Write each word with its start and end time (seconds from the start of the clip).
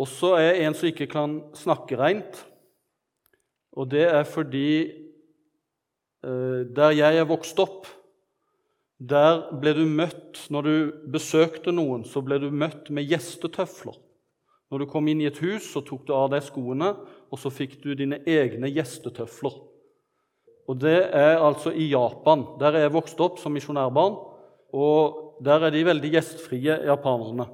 Og 0.00 0.08
så 0.08 0.34
er 0.40 0.62
en 0.64 0.76
som 0.76 0.88
ikke 0.88 1.10
kan 1.10 1.36
snakke 1.56 1.98
reint. 2.00 2.40
Og 3.76 3.90
det 3.92 4.06
er 4.08 4.24
fordi 4.26 4.70
eh, 6.24 6.60
der 6.76 6.96
jeg 6.96 7.20
er 7.20 7.28
vokst 7.28 7.60
opp, 7.60 7.88
der 9.00 9.46
ble 9.56 9.72
du 9.72 9.86
møtt 9.88 10.42
Når 10.52 10.66
du 10.66 10.74
besøkte 11.08 11.72
noen, 11.72 12.02
så 12.04 12.20
ble 12.20 12.36
du 12.42 12.50
møtt 12.52 12.90
med 12.92 13.08
gjestetøfler. 13.08 13.96
Når 14.70 14.82
du 14.82 14.86
kom 14.90 15.08
inn 15.08 15.22
i 15.22 15.28
et 15.30 15.40
hus, 15.42 15.70
så 15.72 15.80
tok 15.82 16.04
du 16.06 16.12
av 16.14 16.28
deg 16.30 16.44
skoene, 16.46 16.92
og 17.32 17.40
så 17.40 17.50
fikk 17.50 17.80
du 17.82 17.94
dine 17.98 18.20
egne 18.28 18.70
gjestetøfler. 18.70 19.56
Og 20.70 20.78
det 20.78 20.98
er 21.16 21.40
altså 21.42 21.72
i 21.72 21.88
Japan. 21.90 22.44
Der 22.60 22.76
er 22.76 22.86
jeg 22.86 22.94
vokst 22.94 23.20
opp 23.24 23.40
som 23.42 23.56
misjonærbarn. 23.56 24.20
Og 24.70 25.40
der 25.42 25.66
er 25.66 25.74
de 25.74 25.82
veldig 25.88 26.12
gjestfrie, 26.14 26.76
japanerne. 26.86 27.48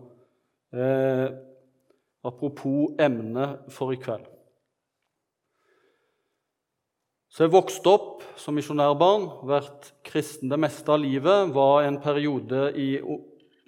Eh, 0.76 1.28
apropos 2.26 2.96
emnet 3.00 3.66
for 3.72 3.94
i 3.94 4.00
kveld. 4.00 4.26
Så 7.36 7.44
jeg 7.44 7.52
vokste 7.52 7.92
opp 7.92 8.22
som 8.40 8.56
misjonærbarn, 8.56 9.26
vært 9.44 9.90
kristen 10.06 10.48
det 10.48 10.56
meste 10.62 10.88
av 10.88 11.02
livet. 11.02 11.50
Var 11.52 11.84
en 11.84 11.98
periode 12.00 12.70
i 12.80 12.94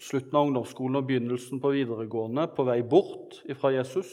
slutten 0.00 0.38
av 0.38 0.46
ungdomsskolen 0.46 1.00
og 1.00 1.08
begynnelsen 1.10 1.60
på 1.60 1.74
videregående 1.74 2.46
på 2.54 2.64
vei 2.64 2.78
bort 2.86 3.40
fra 3.60 3.74
Jesus. 3.74 4.08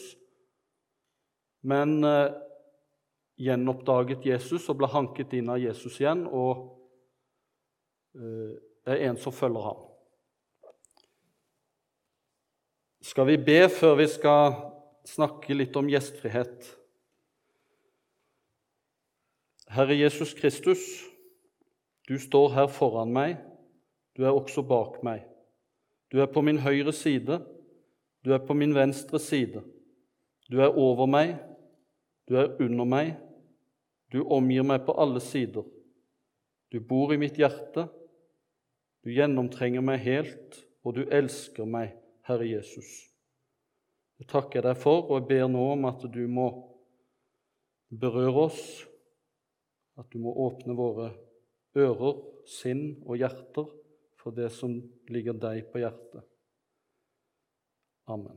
Men 1.66 2.02
eh, 2.04 2.34
gjenoppdaget 3.46 4.26
Jesus 4.28 4.68
og 4.68 4.82
ble 4.82 4.90
hanket 4.92 5.34
inn 5.38 5.48
av 5.52 5.62
Jesus 5.62 5.96
igjen 6.02 6.26
og 6.28 6.66
eh, 8.18 8.56
er 8.86 9.06
en 9.08 9.18
som 9.20 9.34
følger 9.34 9.70
ham. 9.70 9.85
Skal 13.06 13.28
vi 13.28 13.36
be 13.38 13.68
før 13.70 13.92
vi 14.00 14.04
skal 14.10 14.56
snakke 15.06 15.54
litt 15.54 15.76
om 15.78 15.86
gjestfrihet? 15.86 16.64
Herre 19.70 19.94
Jesus 19.94 20.32
Kristus, 20.34 20.80
du 22.10 22.16
står 22.18 22.48
her 22.56 22.66
foran 22.72 23.12
meg, 23.14 23.36
du 24.18 24.24
er 24.24 24.34
også 24.34 24.64
bak 24.66 24.96
meg. 25.06 25.20
Du 26.10 26.18
er 26.22 26.26
på 26.32 26.42
min 26.42 26.58
høyre 26.64 26.90
side, 26.94 27.36
du 28.26 28.32
er 28.34 28.42
på 28.42 28.56
min 28.58 28.74
venstre 28.74 29.20
side. 29.22 29.62
Du 30.50 30.58
er 30.62 30.74
over 30.74 31.06
meg, 31.06 31.36
du 32.26 32.34
er 32.40 32.56
under 32.62 32.88
meg, 32.90 33.12
du 34.10 34.24
omgir 34.24 34.66
meg 34.66 34.82
på 34.86 34.96
alle 34.98 35.22
sider. 35.22 35.62
Du 36.74 36.80
bor 36.82 37.14
i 37.14 37.20
mitt 37.22 37.38
hjerte, 37.38 37.86
du 39.06 39.14
gjennomtrenger 39.14 39.86
meg 39.92 40.02
helt, 40.02 40.58
og 40.82 40.98
du 40.98 41.04
elsker 41.06 41.70
meg, 41.70 41.94
Herre 42.26 42.48
Jesus. 42.48 42.88
Jeg 44.18 44.28
takker 44.30 44.64
deg 44.64 44.78
for, 44.80 45.04
og 45.10 45.20
jeg 45.20 45.28
ber 45.30 45.50
nå 45.52 45.64
om 45.74 45.86
at 45.88 46.02
du 46.10 46.24
må 46.30 46.48
berøre 47.92 48.48
oss 48.48 48.62
at 49.96 50.08
du 50.12 50.20
må 50.20 50.32
åpne 50.46 50.76
våre 50.76 51.10
ører, 51.76 52.18
sinn 52.46 52.96
og 53.02 53.18
hjerter 53.18 53.68
for 54.20 54.34
det 54.34 54.52
som 54.54 54.76
ligger 55.10 55.34
deg 55.38 55.64
på 55.72 55.80
hjertet. 55.82 56.22
Amen. 58.06 58.36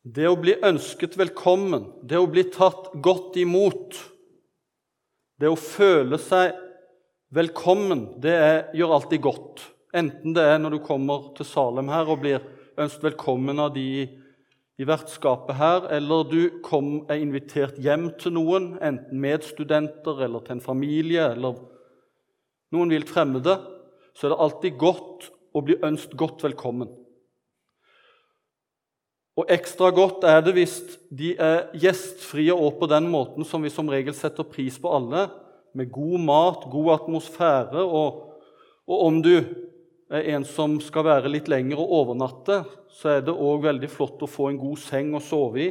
Det 0.00 0.24
å 0.26 0.38
bli 0.40 0.54
ønsket 0.64 1.18
velkommen, 1.20 1.90
det 2.02 2.18
å 2.18 2.28
bli 2.30 2.46
tatt 2.50 2.88
godt 3.04 3.36
imot, 3.38 3.98
det 5.40 5.48
å 5.48 5.56
føle 5.56 6.18
seg 6.20 6.52
velkommen, 7.32 8.04
det 8.20 8.32
er, 8.36 8.58
gjør 8.76 8.96
alltid 8.98 9.22
godt. 9.24 9.62
Enten 9.96 10.34
det 10.36 10.44
er 10.44 10.58
når 10.60 10.76
du 10.76 10.80
kommer 10.84 11.30
til 11.36 11.48
Salem 11.48 11.88
her 11.90 12.10
og 12.10 12.20
blir 12.22 12.44
ønsket 12.80 13.08
velkommen 13.08 13.62
av 13.62 13.72
de 13.74 13.86
i 14.80 14.86
vertskapet 14.88 15.58
her, 15.58 15.88
eller 15.92 16.28
du 16.28 16.40
kom, 16.64 17.02
er 17.12 17.20
invitert 17.20 17.76
hjem 17.80 18.10
til 18.20 18.32
noen, 18.36 18.70
enten 18.80 19.20
medstudenter 19.20 20.22
eller 20.24 20.44
til 20.44 20.56
en 20.56 20.64
familie 20.64 21.26
eller 21.34 21.58
noen 22.72 22.92
vilt 22.92 23.10
fremmede, 23.12 23.58
så 24.16 24.26
er 24.26 24.32
det 24.32 24.40
alltid 24.44 24.78
godt 24.80 25.28
å 25.56 25.64
bli 25.66 25.76
ønsket 25.84 26.16
godt 26.20 26.44
velkommen. 26.46 26.88
Og 29.38 29.46
ekstra 29.52 29.90
godt 29.94 30.24
er 30.26 30.40
det 30.44 30.56
hvis 30.56 30.74
de 31.14 31.34
er 31.38 31.68
gjestfrie 31.78 32.54
og 32.54 32.80
på 32.80 32.88
den 32.90 33.06
måten 33.12 33.46
som 33.46 33.62
vi 33.62 33.70
som 33.72 33.88
regel 33.90 34.14
setter 34.16 34.46
pris 34.46 34.78
på 34.80 34.90
alle, 34.92 35.28
med 35.74 35.92
god 35.94 36.18
mat, 36.26 36.66
god 36.70 36.92
atmosfære, 36.96 37.84
og, 37.84 38.40
og 38.90 39.04
om 39.06 39.20
du 39.22 39.36
er 40.10 40.32
en 40.34 40.44
som 40.44 40.80
skal 40.82 41.06
være 41.06 41.30
litt 41.30 41.48
lenger 41.50 41.78
og 41.78 41.92
overnatte, 42.00 42.64
så 42.90 43.14
er 43.14 43.24
det 43.24 43.36
òg 43.36 43.62
veldig 43.68 43.90
flott 43.92 44.24
å 44.26 44.30
få 44.30 44.50
en 44.50 44.58
god 44.58 44.80
seng 44.82 45.14
å 45.14 45.22
sove 45.22 45.62
i. 45.62 45.68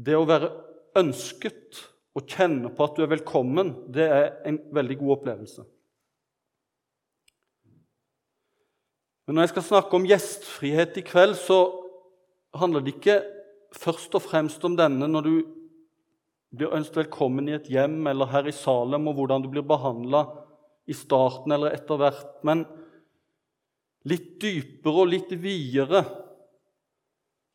Det 0.00 0.14
å 0.16 0.28
være 0.28 0.52
ønsket 1.00 1.82
og 2.16 2.30
kjenne 2.30 2.70
på 2.74 2.86
at 2.86 2.96
du 2.96 3.04
er 3.04 3.10
velkommen, 3.10 3.74
det 3.90 4.06
er 4.06 4.26
en 4.46 4.62
veldig 4.74 4.96
god 5.02 5.16
opplevelse. 5.18 5.66
Men 9.30 9.36
når 9.38 9.44
jeg 9.44 9.50
skal 9.52 9.62
snakke 9.62 9.94
om 9.94 10.06
gjestfrihet 10.10 10.96
i 10.98 11.02
kveld, 11.06 11.36
så 11.38 11.60
handler 12.58 12.82
det 12.82 12.96
ikke 12.96 13.20
først 13.78 14.16
og 14.18 14.24
fremst 14.24 14.64
om 14.66 14.74
denne 14.74 15.06
når 15.06 15.22
du 15.22 15.34
blir 16.50 16.74
ønsket 16.74 17.04
velkommen 17.04 17.46
i 17.46 17.54
et 17.54 17.68
hjem 17.70 18.08
eller 18.10 18.26
her 18.32 18.48
i 18.50 18.54
Salem, 18.58 19.06
og 19.06 19.14
hvordan 19.20 19.44
du 19.44 19.46
blir 19.52 19.62
behandla 19.62 20.24
i 20.90 20.96
starten 20.98 21.54
eller 21.54 21.76
etter 21.76 22.00
hvert, 22.02 22.40
men 22.42 22.64
litt 24.10 24.32
dypere 24.42 25.04
og 25.04 25.12
litt 25.12 25.30
videre 25.38 26.02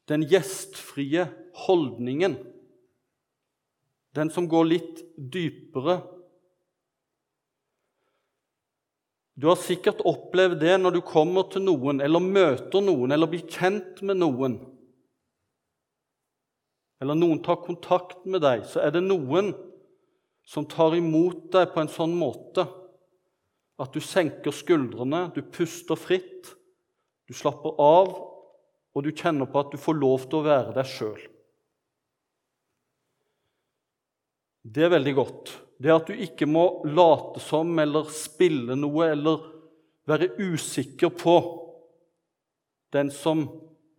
den 0.08 0.24
gjestfrie 0.32 1.28
holdningen. 1.66 2.38
Den 4.16 4.32
som 4.32 4.48
går 4.48 4.72
litt 4.72 5.04
dypere. 5.20 6.00
Du 9.36 9.50
har 9.50 9.60
sikkert 9.60 10.00
opplevd 10.08 10.62
det 10.64 10.78
når 10.80 10.96
du 10.96 11.02
kommer 11.04 11.48
til 11.52 11.66
noen 11.66 12.00
eller 12.04 12.24
møter 12.24 12.84
noen 12.84 13.12
eller 13.12 13.30
blir 13.32 13.44
kjent 13.52 14.00
med 14.06 14.22
noen. 14.22 14.56
Eller 17.04 17.20
noen 17.20 17.42
tar 17.44 17.60
kontakt 17.66 18.24
med 18.24 18.46
deg, 18.46 18.64
så 18.72 18.80
er 18.86 18.96
det 18.96 19.04
noen 19.04 19.52
som 20.48 20.68
tar 20.70 20.96
imot 20.96 21.50
deg 21.52 21.74
på 21.74 21.84
en 21.84 21.92
sånn 21.92 22.16
måte 22.16 22.64
at 23.82 23.92
du 23.92 24.00
senker 24.00 24.56
skuldrene, 24.56 25.26
du 25.36 25.42
puster 25.44 26.00
fritt, 26.00 26.54
du 27.28 27.36
slapper 27.36 27.76
av, 27.82 28.14
og 28.96 29.04
du 29.04 29.12
kjenner 29.12 29.50
på 29.52 29.60
at 29.60 29.74
du 29.74 29.82
får 29.82 29.98
lov 30.00 30.30
til 30.30 30.40
å 30.40 30.46
være 30.46 30.76
deg 30.78 30.88
sjøl. 30.88 31.20
Det 34.66 34.88
er 34.88 34.94
veldig 34.96 35.14
godt. 35.18 35.52
Det 35.78 35.92
at 35.92 36.08
du 36.08 36.16
ikke 36.16 36.48
må 36.48 36.86
late 36.88 37.42
som 37.44 37.74
eller 37.82 38.08
spille 38.14 38.78
noe 38.80 39.10
eller 39.12 39.44
være 40.08 40.32
usikker 40.40 41.12
på 41.12 41.36
den 42.96 43.10
som 43.12 43.44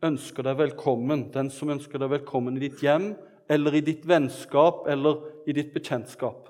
ønsker 0.06 0.46
deg 0.46 0.56
velkommen, 0.60 1.28
den 1.34 1.50
som 1.52 1.72
ønsker 1.74 2.00
deg 2.00 2.14
velkommen 2.14 2.56
i 2.56 2.68
ditt 2.68 2.80
hjem 2.84 3.10
eller 3.52 3.76
i 3.76 3.84
ditt 3.84 4.06
vennskap 4.08 4.86
eller 4.90 5.20
i 5.46 5.54
ditt 5.56 5.74
bekjentskap. 5.74 6.48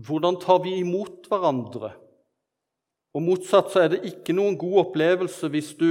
Hvordan 0.00 0.38
tar 0.40 0.62
vi 0.64 0.76
imot 0.80 1.26
hverandre? 1.28 1.92
Og 3.16 3.24
Motsatt 3.26 3.72
så 3.72 3.84
er 3.84 3.92
det 3.94 4.04
ikke 4.06 4.34
noen 4.36 4.56
god 4.58 4.76
opplevelse 4.84 5.50
hvis 5.50 5.72
du 5.80 5.88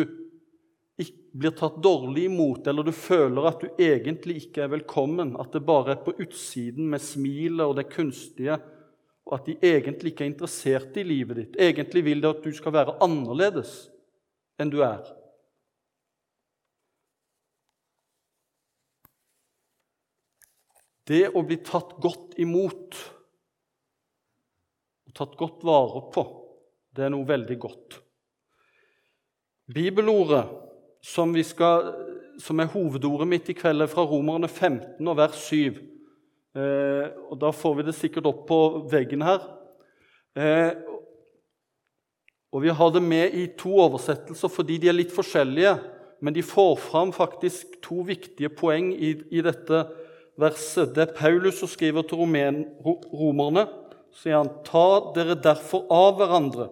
blir 1.31 1.53
tatt 1.55 1.77
dårlig 1.83 2.25
imot, 2.25 2.67
eller 2.67 2.83
du 2.83 2.91
føler 2.95 3.47
at 3.49 3.61
du 3.61 3.81
egentlig 3.81 4.39
ikke 4.45 4.65
er 4.65 4.73
velkommen, 4.73 5.35
at 5.39 5.53
det 5.53 5.61
bare 5.65 5.93
er 5.93 6.01
på 6.03 6.15
utsiden 6.17 6.89
med 6.89 7.03
smilet 7.03 7.65
og 7.65 7.77
det 7.77 7.89
kunstige, 7.93 8.57
og 9.29 9.37
at 9.37 9.45
de 9.49 9.55
egentlig 9.61 10.13
ikke 10.13 10.25
er 10.25 10.31
interessert 10.31 10.97
i 10.97 11.05
livet 11.05 11.37
ditt. 11.37 11.59
Egentlig 11.61 12.03
vil 12.07 12.23
det 12.23 12.31
at 12.33 12.43
du 12.45 12.51
skal 12.55 12.73
være 12.73 12.97
annerledes 13.05 13.73
enn 14.59 14.73
du 14.73 14.81
er. 14.81 15.05
Det 21.09 21.27
å 21.33 21.41
bli 21.45 21.57
tatt 21.65 21.95
godt 22.01 22.35
imot 22.41 22.97
og 25.09 25.15
tatt 25.17 25.37
godt 25.37 25.63
vare 25.65 26.03
på. 26.13 26.25
Det 26.93 27.05
er 27.05 27.13
noe 27.13 27.25
veldig 27.25 27.57
godt. 27.61 27.97
Bibelordet 29.69 30.43
som, 31.01 31.33
skal, 31.43 31.93
som 32.39 32.59
er 32.59 32.71
hovedordet 32.73 33.27
mitt 33.27 33.49
i 33.49 33.55
kveld, 33.57 33.83
er 33.83 33.91
fra 33.91 34.05
Romerne 34.07 34.47
15 34.47 35.07
og 35.07 35.17
vers 35.19 35.39
7. 35.47 35.79
Eh, 36.57 37.05
og 37.29 37.39
Da 37.39 37.51
får 37.55 37.77
vi 37.77 37.87
det 37.87 37.95
sikkert 37.95 38.27
opp 38.29 38.45
på 38.49 38.59
veggen 38.91 39.23
her. 39.23 39.45
Eh, 40.35 40.73
og 42.51 42.61
Vi 42.63 42.69
har 42.69 42.91
det 42.91 43.03
med 43.03 43.33
i 43.33 43.47
to 43.57 43.75
oversettelser 43.77 44.49
fordi 44.49 44.77
de 44.77 44.89
er 44.89 44.97
litt 44.97 45.13
forskjellige, 45.13 45.77
men 46.21 46.33
de 46.33 46.43
får 46.43 46.75
fram 46.81 47.13
faktisk 47.13 47.77
to 47.85 48.01
viktige 48.03 48.49
poeng 48.49 48.91
i, 48.91 49.13
i 49.31 49.41
dette 49.45 49.85
verset, 50.39 50.95
det 50.95 51.03
er 51.03 51.15
Paulus 51.15 51.59
som 51.59 51.69
skriver 51.69 52.05
til 52.07 52.21
romen, 52.21 52.63
romerne, 52.83 53.65
sier 54.15 54.39
han, 54.39 54.51
ta 54.65 55.13
dere 55.15 55.37
derfor 55.39 55.85
av 55.93 56.17
hverandre, 56.19 56.69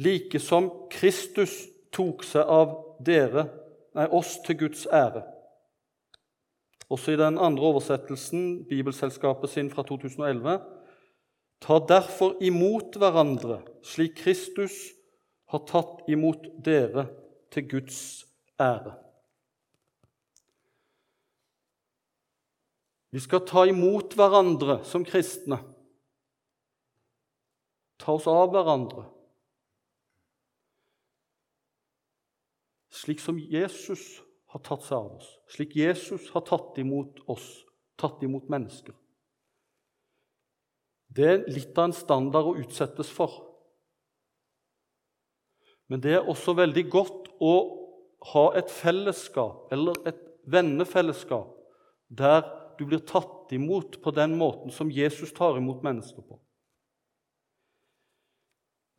like 0.00 0.40
som 0.40 0.70
Kristus 0.92 1.54
tok 1.94 2.24
seg 2.26 2.46
av 2.46 2.74
dere, 3.04 3.46
nei, 3.96 4.06
oss 4.06 4.38
til 4.46 4.58
Guds 4.64 4.86
ære. 4.86 5.24
Også 6.90 7.14
i 7.14 7.20
den 7.20 7.38
andre 7.38 7.68
oversettelsen, 7.70 8.64
Bibelselskapet 8.70 9.50
sin 9.50 9.70
fra 9.70 9.84
2011, 9.86 10.56
ta 11.60 11.76
derfor 11.88 12.38
imot 12.42 12.96
hverandre, 12.98 13.60
slik 13.86 14.16
Kristus 14.22 14.74
har 15.50 15.62
tatt 15.68 16.08
imot 16.10 16.48
dere 16.64 17.06
til 17.52 17.68
Guds 17.70 18.00
ære. 18.58 18.96
Vi 23.10 23.20
skal 23.22 23.42
ta 23.46 23.64
imot 23.66 24.14
hverandre 24.14 24.80
som 24.86 25.04
kristne. 25.06 25.58
Ta 27.98 28.14
oss 28.14 28.28
av 28.30 28.52
hverandre. 28.54 29.08
Slik 33.00 33.20
som 33.22 33.38
Jesus 33.38 34.20
har 34.52 34.60
tatt 34.66 34.84
seg 34.84 34.98
av 34.98 35.12
oss, 35.20 35.28
slik 35.54 35.76
Jesus 35.78 36.26
har 36.34 36.44
tatt 36.44 36.76
imot 36.82 37.22
oss, 37.30 37.46
tatt 38.00 38.20
imot 38.26 38.50
mennesker. 38.52 38.96
Det 41.10 41.26
er 41.26 41.46
litt 41.50 41.78
av 41.78 41.88
en 41.88 41.96
standard 41.96 42.50
å 42.50 42.58
utsettes 42.60 43.08
for. 43.10 43.32
Men 45.90 46.02
det 46.04 46.18
er 46.18 46.28
også 46.28 46.54
veldig 46.58 46.84
godt 46.92 47.30
å 47.42 47.54
ha 48.34 48.44
et 48.58 48.70
fellesskap, 48.70 49.70
eller 49.74 49.96
et 50.06 50.20
vennefellesskap, 50.50 51.56
der 52.10 52.44
du 52.78 52.84
blir 52.86 53.02
tatt 53.06 53.50
imot 53.56 53.98
på 54.02 54.12
den 54.14 54.36
måten 54.38 54.70
som 54.74 54.92
Jesus 54.92 55.32
tar 55.34 55.58
imot 55.58 55.82
mennesker 55.86 56.22
på. 56.26 56.38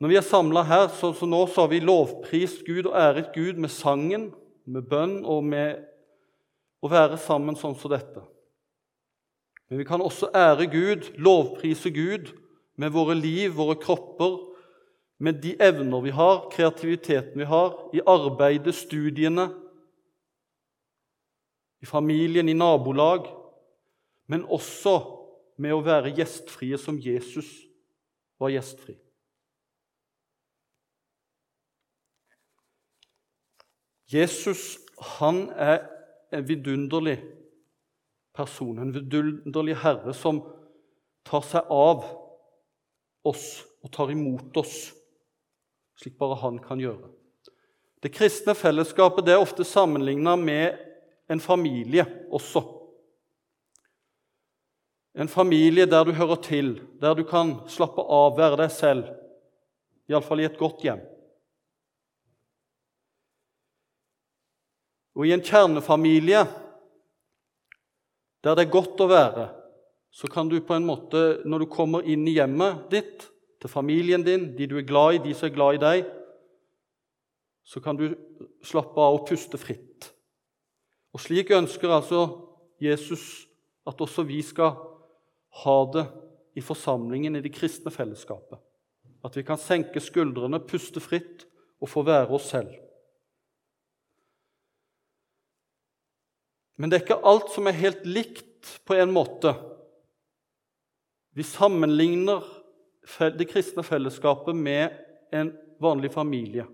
Når 0.02 0.10
vi 0.10 0.18
er 0.18 0.26
samla 0.26 0.64
her, 0.66 0.88
så, 0.98 1.12
så, 1.14 1.28
nå 1.30 1.44
så 1.46 1.62
har 1.62 1.70
vi 1.70 1.80
lovprist 1.86 2.64
Gud 2.66 2.88
og 2.90 2.96
æret 2.98 3.28
Gud 3.36 3.60
med 3.62 3.70
sangen, 3.70 4.32
med 4.66 4.88
bønn 4.90 5.20
og 5.30 5.44
med 5.46 5.84
å 6.82 6.90
være 6.90 7.20
sammen 7.22 7.58
sånn 7.58 7.76
som 7.78 7.94
dette. 7.94 8.24
Men 9.70 9.78
vi 9.78 9.86
kan 9.86 10.02
også 10.02 10.32
ære 10.34 10.66
Gud, 10.74 11.12
lovprise 11.22 11.92
Gud, 11.94 12.32
med 12.82 12.96
våre 12.96 13.14
liv, 13.14 13.54
våre 13.54 13.78
kropper, 13.78 14.40
med 15.22 15.38
de 15.44 15.54
evner 15.62 16.02
vi 16.02 16.16
har, 16.18 16.48
kreativiteten 16.50 17.38
vi 17.38 17.46
har, 17.46 17.78
i 17.94 18.02
arbeidet, 18.02 18.74
studiene, 18.74 19.52
i 21.82 21.86
familien, 21.86 22.50
i 22.50 22.58
nabolag, 22.58 23.30
men 24.26 24.50
også 24.50 24.98
med 25.62 25.78
å 25.78 25.86
være 25.86 26.16
gjestfrie 26.18 26.82
som 26.82 26.98
Jesus 26.98 27.54
var 28.42 28.50
gjestfri. 28.50 28.98
Jesus 34.12 34.78
han 35.20 35.48
er 35.56 35.86
en 36.32 36.44
vidunderlig 36.48 37.18
person, 38.36 38.80
en 38.80 38.94
vidunderlig 38.94 39.78
herre 39.82 40.14
som 40.16 40.42
tar 41.28 41.46
seg 41.48 41.72
av 41.72 42.04
oss 43.28 43.46
og 43.82 43.92
tar 43.94 44.12
imot 44.14 44.58
oss, 44.62 44.92
slik 45.98 46.18
bare 46.20 46.40
han 46.42 46.60
kan 46.62 46.82
gjøre. 46.82 47.10
Det 48.02 48.14
kristne 48.14 48.56
fellesskapet 48.58 49.26
det 49.26 49.36
er 49.36 49.44
ofte 49.44 49.66
sammenligna 49.68 50.36
med 50.40 50.80
en 51.32 51.42
familie 51.42 52.06
også. 52.34 52.64
En 55.14 55.30
familie 55.30 55.86
der 55.86 56.06
du 56.08 56.14
hører 56.16 56.40
til, 56.42 56.74
der 57.02 57.16
du 57.16 57.24
kan 57.28 57.60
slappe 57.70 58.02
av, 58.02 58.38
være 58.38 58.64
deg 58.64 58.74
selv, 58.74 59.10
iallfall 60.10 60.42
i 60.42 60.48
et 60.48 60.60
godt 60.60 60.86
hjem. 60.86 61.02
Og 65.18 65.28
i 65.28 65.34
en 65.36 65.44
kjernefamilie 65.44 66.46
der 68.42 68.56
det 68.58 68.66
er 68.66 68.74
godt 68.74 69.02
å 69.04 69.10
være, 69.10 69.50
så 70.12 70.28
kan 70.32 70.50
du 70.50 70.58
på 70.66 70.74
en 70.76 70.88
måte, 70.88 71.42
når 71.46 71.64
du 71.64 71.68
kommer 71.72 72.08
inn 72.10 72.26
i 72.28 72.36
hjemmet 72.40 72.88
ditt, 72.92 73.28
til 73.62 73.70
familien 73.70 74.24
din, 74.26 74.48
de 74.58 74.66
du 74.66 74.80
er 74.80 74.88
glad 74.88 75.14
i, 75.14 75.22
de 75.28 75.36
som 75.38 75.46
er 75.46 75.54
glad 75.54 75.78
i 75.78 75.82
deg, 75.84 76.08
så 77.62 77.80
kan 77.80 78.00
du 78.00 78.08
slappe 78.66 78.98
av 78.98 79.20
og 79.20 79.28
puste 79.30 79.60
fritt. 79.62 80.10
Og 81.14 81.22
Slik 81.22 81.52
ønsker 81.54 81.94
altså 81.94 82.24
Jesus 82.82 83.46
at 83.86 84.02
også 84.02 84.26
vi 84.26 84.42
skal 84.46 84.74
ha 85.62 85.78
det 85.94 86.08
i 86.58 86.64
forsamlingen, 86.66 87.38
i 87.38 87.44
det 87.44 87.54
kristne 87.54 87.94
fellesskapet. 87.94 88.58
At 89.22 89.38
vi 89.38 89.46
kan 89.46 89.60
senke 89.62 90.02
skuldrene, 90.02 90.64
puste 90.66 91.04
fritt 91.04 91.46
og 91.82 91.90
få 91.92 92.04
være 92.08 92.34
oss 92.34 92.50
selv. 92.56 92.74
Men 96.82 96.90
det 96.90 96.98
er 96.98 97.04
ikke 97.04 97.30
alt 97.30 97.52
som 97.54 97.68
er 97.70 97.78
helt 97.78 98.08
likt 98.10 98.70
på 98.90 98.96
en 98.98 99.12
måte. 99.14 99.52
Vi 101.38 101.46
sammenligner 101.46 102.42
det 103.38 103.46
kristne 103.52 103.84
fellesskapet 103.86 104.58
med 104.58 104.96
en 105.30 105.52
vanlig 105.82 106.10
familie. 106.16 106.66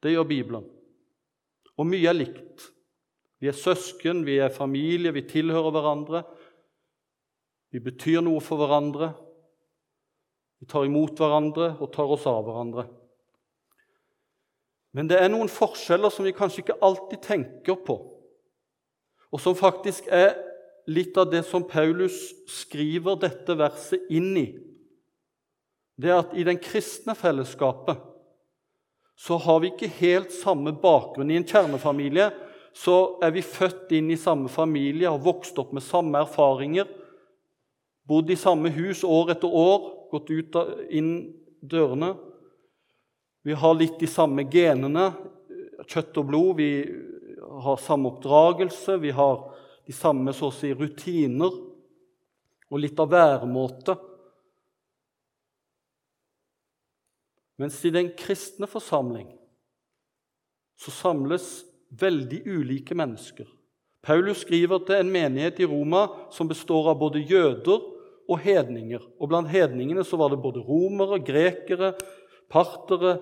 Det 0.00 0.14
gjør 0.14 0.24
Bibelen. 0.30 0.64
Og 1.76 1.88
mye 1.90 2.08
er 2.08 2.16
likt. 2.16 2.64
Vi 3.44 3.50
er 3.52 3.58
søsken, 3.58 4.24
vi 4.24 4.38
er 4.40 4.48
familie, 4.48 5.12
vi 5.12 5.26
tilhører 5.28 5.76
hverandre. 5.76 6.24
Vi 7.76 7.84
betyr 7.84 8.24
noe 8.24 8.40
for 8.40 8.62
hverandre. 8.62 9.10
Vi 10.64 10.70
tar 10.70 10.88
imot 10.88 11.20
hverandre 11.20 11.74
og 11.76 11.92
tar 11.92 12.08
oss 12.16 12.24
av 12.30 12.40
hverandre. 12.48 12.88
Men 14.96 15.12
det 15.12 15.20
er 15.20 15.28
noen 15.28 15.52
forskjeller 15.52 16.08
som 16.08 16.24
vi 16.24 16.32
kanskje 16.32 16.64
ikke 16.64 16.80
alltid 16.80 17.26
tenker 17.28 17.82
på 17.84 18.00
og 19.34 19.42
som 19.42 19.56
faktisk 19.58 20.06
er 20.14 20.36
litt 20.86 21.16
av 21.18 21.26
det 21.32 21.42
som 21.48 21.64
Paulus 21.66 22.14
skriver 22.50 23.18
dette 23.18 23.56
verset 23.58 24.04
inn 24.12 24.30
i. 24.38 24.46
Det 25.98 26.10
er 26.10 26.20
at 26.20 26.34
i 26.38 26.44
den 26.46 26.60
kristne 26.62 27.16
fellesskapet 27.18 27.98
så 29.18 29.38
har 29.38 29.60
vi 29.62 29.70
ikke 29.70 29.90
helt 30.00 30.32
samme 30.34 30.74
bakgrunn. 30.78 31.30
I 31.30 31.38
en 31.38 31.46
kjernefamilie 31.46 32.28
så 32.74 33.18
er 33.22 33.34
vi 33.34 33.44
født 33.46 33.92
inn 33.94 34.10
i 34.10 34.18
samme 34.18 34.50
familie, 34.50 35.10
har 35.10 35.22
vokst 35.22 35.58
opp 35.62 35.70
med 35.74 35.84
samme 35.86 36.18
erfaringer, 36.24 36.88
bodd 38.06 38.30
i 38.30 38.38
samme 38.38 38.72
hus 38.74 39.04
år 39.06 39.36
etter 39.36 39.50
år, 39.50 39.86
gått 40.10 40.30
ut 40.34 40.58
inn 40.90 41.12
dørene. 41.62 42.12
Vi 43.46 43.54
har 43.58 43.78
litt 43.78 43.98
de 44.02 44.10
samme 44.10 44.46
genene, 44.50 45.12
kjøtt 45.86 46.18
og 46.20 46.28
blod. 46.30 46.58
Vi 46.58 46.70
har 47.62 47.76
samme 47.76 48.10
oppdragelse, 48.10 48.96
vi 48.98 49.10
har 49.14 49.54
de 49.86 49.92
samme 49.92 50.32
så 50.32 50.48
å 50.48 50.54
si, 50.54 50.72
rutiner 50.74 51.52
og 52.70 52.80
litt 52.80 52.98
av 53.00 53.10
væremåte. 53.12 53.96
Mens 57.60 57.78
i 57.86 57.92
den 57.94 58.10
kristne 58.18 58.66
forsamling 58.66 59.28
så 60.80 60.90
samles 60.90 61.62
veldig 61.94 62.40
ulike 62.50 62.96
mennesker. 62.98 63.46
Paulus 64.04 64.42
skriver 64.42 64.82
til 64.84 65.00
en 65.00 65.12
menighet 65.12 65.60
i 65.62 65.68
Roma 65.70 66.08
som 66.34 66.50
består 66.50 66.90
av 66.90 66.98
både 67.00 67.22
jøder 67.22 67.84
og 68.24 68.40
hedninger. 68.42 69.04
Og 69.20 69.30
Blant 69.30 69.52
hedningene 69.52 70.02
så 70.04 70.18
var 70.20 70.32
det 70.32 70.42
både 70.42 70.64
romere, 70.64 71.20
grekere, 71.24 71.94
partere, 72.52 73.18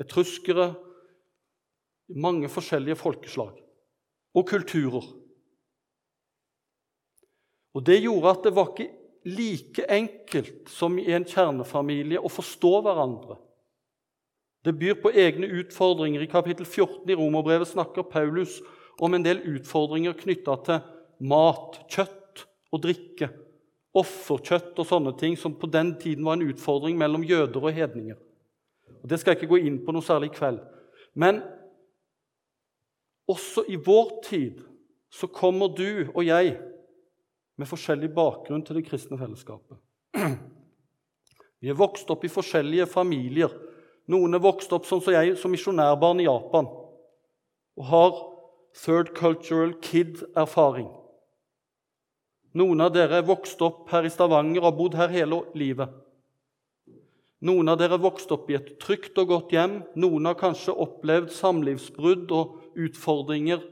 etruskere 0.00 0.74
Mange 2.10 2.48
forskjellige 2.50 2.98
folkeslag 2.98 3.54
og 4.34 4.46
kulturer. 4.48 5.06
Og 7.74 7.86
Det 7.86 8.00
gjorde 8.02 8.30
at 8.30 8.42
det 8.44 8.54
var 8.54 8.72
ikke 8.72 8.90
like 9.24 9.84
enkelt 9.92 10.70
som 10.72 10.98
i 10.98 11.10
en 11.12 11.26
kjernefamilie 11.28 12.20
å 12.20 12.30
forstå 12.32 12.72
hverandre. 12.86 13.36
Det 14.64 14.74
byr 14.76 14.96
på 15.00 15.12
egne 15.16 15.48
utfordringer. 15.60 16.22
I 16.22 16.30
kapittel 16.30 16.66
14 16.66 17.08
i 17.08 17.16
Romerbrevet 17.16 17.68
snakker 17.68 18.08
Paulus 18.08 18.58
om 19.00 19.14
en 19.14 19.24
del 19.24 19.40
utfordringer 19.56 20.16
knytta 20.18 20.56
til 20.66 20.80
mat, 21.30 21.78
kjøtt 21.88 22.44
og 22.72 22.82
drikke, 22.84 23.30
offerkjøtt 23.96 24.76
og 24.78 24.86
sånne 24.86 25.14
ting, 25.18 25.36
som 25.36 25.56
på 25.56 25.68
den 25.70 25.94
tiden 26.00 26.26
var 26.26 26.36
en 26.36 26.50
utfordring 26.50 26.98
mellom 27.00 27.24
jøder 27.26 27.64
og 27.64 27.72
hedninger. 27.74 28.18
Og 29.00 29.08
Det 29.08 29.20
skal 29.20 29.32
jeg 29.32 29.40
ikke 29.40 29.54
gå 29.54 29.62
inn 29.64 29.80
på 29.84 29.94
noe 29.96 30.04
særlig 30.04 30.30
i 30.30 30.36
kveld. 30.36 30.60
Men 31.14 31.40
også 33.30 33.64
i 33.70 33.78
vår 33.80 34.12
tid 34.26 34.60
så 35.10 35.28
kommer 35.30 35.72
du 35.74 36.06
og 36.14 36.22
jeg 36.26 36.54
med 37.60 37.68
forskjellig 37.68 38.10
bakgrunn 38.16 38.62
til 38.64 38.78
det 38.78 38.86
kristne 38.88 39.18
fellesskapet. 39.20 39.78
Vi 41.60 41.68
er 41.68 41.76
vokst 41.76 42.08
opp 42.12 42.24
i 42.24 42.32
forskjellige 42.32 42.86
familier. 42.88 43.52
Noen 44.10 44.34
er 44.36 44.42
vokst 44.42 44.72
opp 44.72 44.86
sånn 44.88 45.02
som 45.04 45.14
jeg, 45.14 45.34
som 45.36 45.52
misjonærbarn 45.52 46.22
i 46.22 46.28
Japan 46.28 46.70
og 47.80 47.86
har 47.88 48.16
third 48.76 49.14
cultural 49.16 49.72
kid-erfaring. 49.80 50.88
Noen 52.60 52.82
av 52.82 52.92
dere 52.92 53.20
er 53.20 53.28
vokst 53.28 53.60
opp 53.62 53.88
her 53.92 54.06
i 54.06 54.12
Stavanger 54.12 54.60
og 54.60 54.66
har 54.66 54.78
bodd 54.78 54.96
her 54.98 55.12
hele 55.14 55.38
livet. 55.58 55.92
Noen 57.46 57.72
av 57.72 57.78
dere 57.80 57.96
er 57.96 58.02
vokst 58.02 58.32
opp 58.34 58.50
i 58.50 58.58
et 58.58 58.74
trygt 58.82 59.16
og 59.22 59.30
godt 59.30 59.54
hjem. 59.54 59.78
Noen 59.96 60.28
har 60.28 60.36
kanskje 60.36 60.74
opplevd 60.76 61.30
samlivsbrudd 61.32 62.34
og 62.36 62.58
utfordringer, 62.78 63.62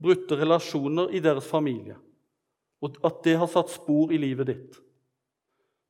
brutte 0.00 0.38
relasjoner 0.38 1.12
i 1.12 1.20
deres 1.22 1.48
familie, 1.48 1.96
og 2.80 2.96
at 3.04 3.20
det 3.26 3.36
har 3.40 3.50
satt 3.52 3.72
spor 3.72 4.12
i 4.14 4.20
livet 4.20 4.48
ditt. 4.48 4.78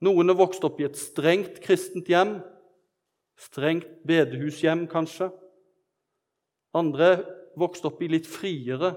Noen 0.00 0.33
er 0.33 0.38
vokst 0.38 0.64
opp 0.64 0.80
i 0.80 0.87
et 0.88 0.99
strengt 0.99 1.61
kristent 1.62 2.09
hjem, 2.09 2.38
strengt 3.40 3.88
bedehushjem 4.09 4.87
kanskje. 4.90 5.28
Andre 6.76 7.12
er 7.12 7.23
vokst 7.61 7.85
opp 7.85 8.00
i 8.02 8.09
litt 8.09 8.28
friere 8.30 8.95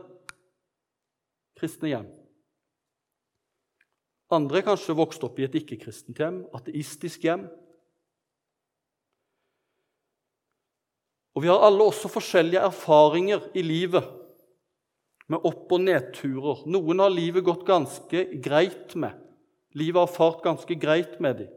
kristne 1.57 1.91
hjem. 1.91 2.07
Andre 4.33 4.61
er 4.61 4.67
kanskje 4.67 4.95
vokst 4.97 5.23
opp 5.25 5.37
i 5.39 5.45
et 5.45 5.55
ikke-kristent 5.59 6.19
hjem, 6.19 6.41
ateistisk 6.57 7.25
hjem. 7.27 7.45
Og 11.33 11.43
vi 11.43 11.49
har 11.49 11.63
alle 11.65 11.87
også 11.89 12.11
forskjellige 12.13 12.61
erfaringer 12.61 13.47
i 13.57 13.63
livet, 13.65 14.05
med 15.31 15.45
opp- 15.47 15.71
og 15.71 15.81
nedturer. 15.81 16.65
Noen 16.69 16.99
har 16.99 17.13
livet 17.13 17.45
gått 17.47 17.63
ganske 17.65 18.25
greit 18.43 18.91
med. 18.99 19.15
Livet 19.73 20.03
har 20.03 20.11
fart 20.11 20.43
ganske 20.43 20.75
greit 20.77 21.15
med 21.23 21.39
dem. 21.39 21.53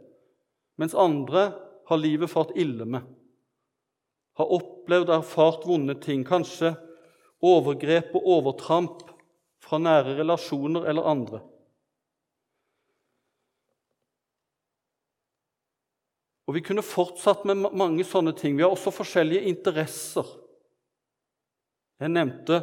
Mens 0.78 0.95
andre 0.95 1.50
har 1.88 2.00
livet 2.00 2.30
fart 2.30 2.54
ille 2.56 2.87
med. 2.87 3.02
Har 4.38 4.52
opplevd 4.54 5.11
og 5.11 5.16
erfart 5.18 5.66
vonde 5.68 5.97
ting, 6.00 6.23
kanskje 6.25 6.76
overgrep 7.45 8.14
og 8.16 8.30
overtramp 8.38 9.02
fra 9.64 9.80
nære 9.83 10.16
relasjoner 10.21 10.87
eller 10.88 11.11
andre. 11.11 11.42
Og 16.46 16.54
Vi 16.54 16.62
kunne 16.62 16.82
fortsatt 16.82 17.44
med 17.48 17.66
mange 17.74 18.04
sånne 18.06 18.32
ting. 18.36 18.54
Vi 18.56 18.62
har 18.62 18.70
også 18.70 18.92
forskjellige 18.94 19.48
interesser. 19.50 20.26
Jeg 21.98 22.12
nevnte, 22.12 22.60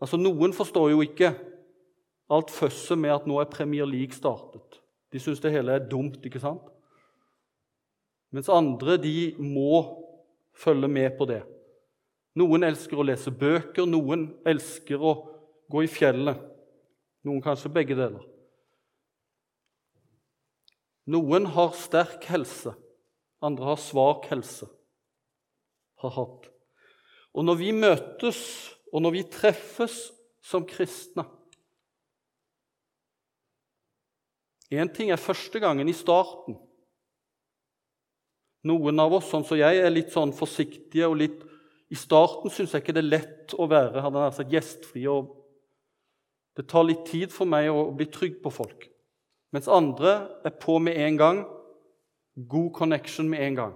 altså 0.00 0.16
Noen 0.16 0.54
forstår 0.56 0.92
jo 0.94 1.02
ikke 1.04 1.34
alt 2.32 2.50
føsset 2.50 2.98
med 2.98 3.12
at 3.12 3.26
nå 3.28 3.36
er 3.40 3.50
Premier 3.50 3.86
League 3.86 4.16
startet. 4.16 4.80
De 5.12 5.20
syns 5.22 5.42
det 5.42 5.52
hele 5.54 5.74
er 5.76 5.84
dumt, 5.90 6.22
ikke 6.26 6.40
sant? 6.42 6.64
Mens 8.34 8.48
andre 8.50 8.96
de 9.00 9.34
må 9.38 9.82
følge 10.56 10.88
med 10.88 11.12
på 11.18 11.28
det. 11.28 11.42
Noen 12.36 12.66
elsker 12.66 12.98
å 12.98 13.06
lese 13.06 13.32
bøker, 13.32 13.86
noen 13.88 14.28
elsker 14.48 15.00
å 15.00 15.12
gå 15.72 15.84
i 15.84 15.90
fjellet. 15.90 16.40
Noen 17.26 17.42
kanskje 17.44 17.72
begge 17.72 17.96
deler. 17.98 18.24
Noen 21.10 21.46
har 21.54 21.76
sterk 21.78 22.26
helse 22.30 22.74
andre 23.46 23.70
har 23.72 23.80
svak 23.80 24.28
helse. 24.32 24.68
Har 26.02 26.12
hatt. 26.18 26.50
Og 27.36 27.46
når 27.46 27.58
vi 27.60 27.72
møtes, 27.76 28.40
og 28.92 29.02
når 29.04 29.16
vi 29.16 29.26
treffes 29.32 29.96
som 30.44 30.66
kristne 30.68 31.26
Én 34.66 34.88
ting 34.90 35.12
er 35.14 35.20
første 35.20 35.60
gangen, 35.62 35.86
i 35.86 35.94
starten. 35.94 36.56
Noen 38.66 38.98
av 38.98 39.12
oss, 39.14 39.28
sånn 39.30 39.44
som 39.46 39.58
jeg, 39.60 39.78
er 39.78 39.92
litt 39.94 40.10
sånn 40.10 40.32
forsiktige 40.34 41.06
og 41.06 41.20
litt 41.20 41.44
I 41.86 41.94
starten 41.94 42.50
syns 42.50 42.72
jeg 42.74 42.82
ikke 42.82 42.96
det 42.96 43.02
er 43.04 43.12
lett 43.12 43.52
å 43.54 43.68
være 43.70 44.02
hadde 44.02 44.24
jeg 44.24 44.34
sagt, 44.40 44.54
gjestfri. 44.56 45.04
og 45.06 45.28
Det 46.58 46.66
tar 46.66 46.88
litt 46.88 47.04
tid 47.06 47.30
for 47.30 47.46
meg 47.46 47.70
å 47.70 47.92
bli 47.94 48.08
trygg 48.10 48.40
på 48.42 48.50
folk. 48.50 48.88
Mens 49.54 49.70
andre 49.70 50.16
er 50.42 50.56
på 50.58 50.80
med 50.82 50.98
en 50.98 51.20
gang 51.20 51.44
god 52.36 52.72
connection 52.76 53.28
med 53.30 53.42
en 53.42 53.54
gang. 53.54 53.74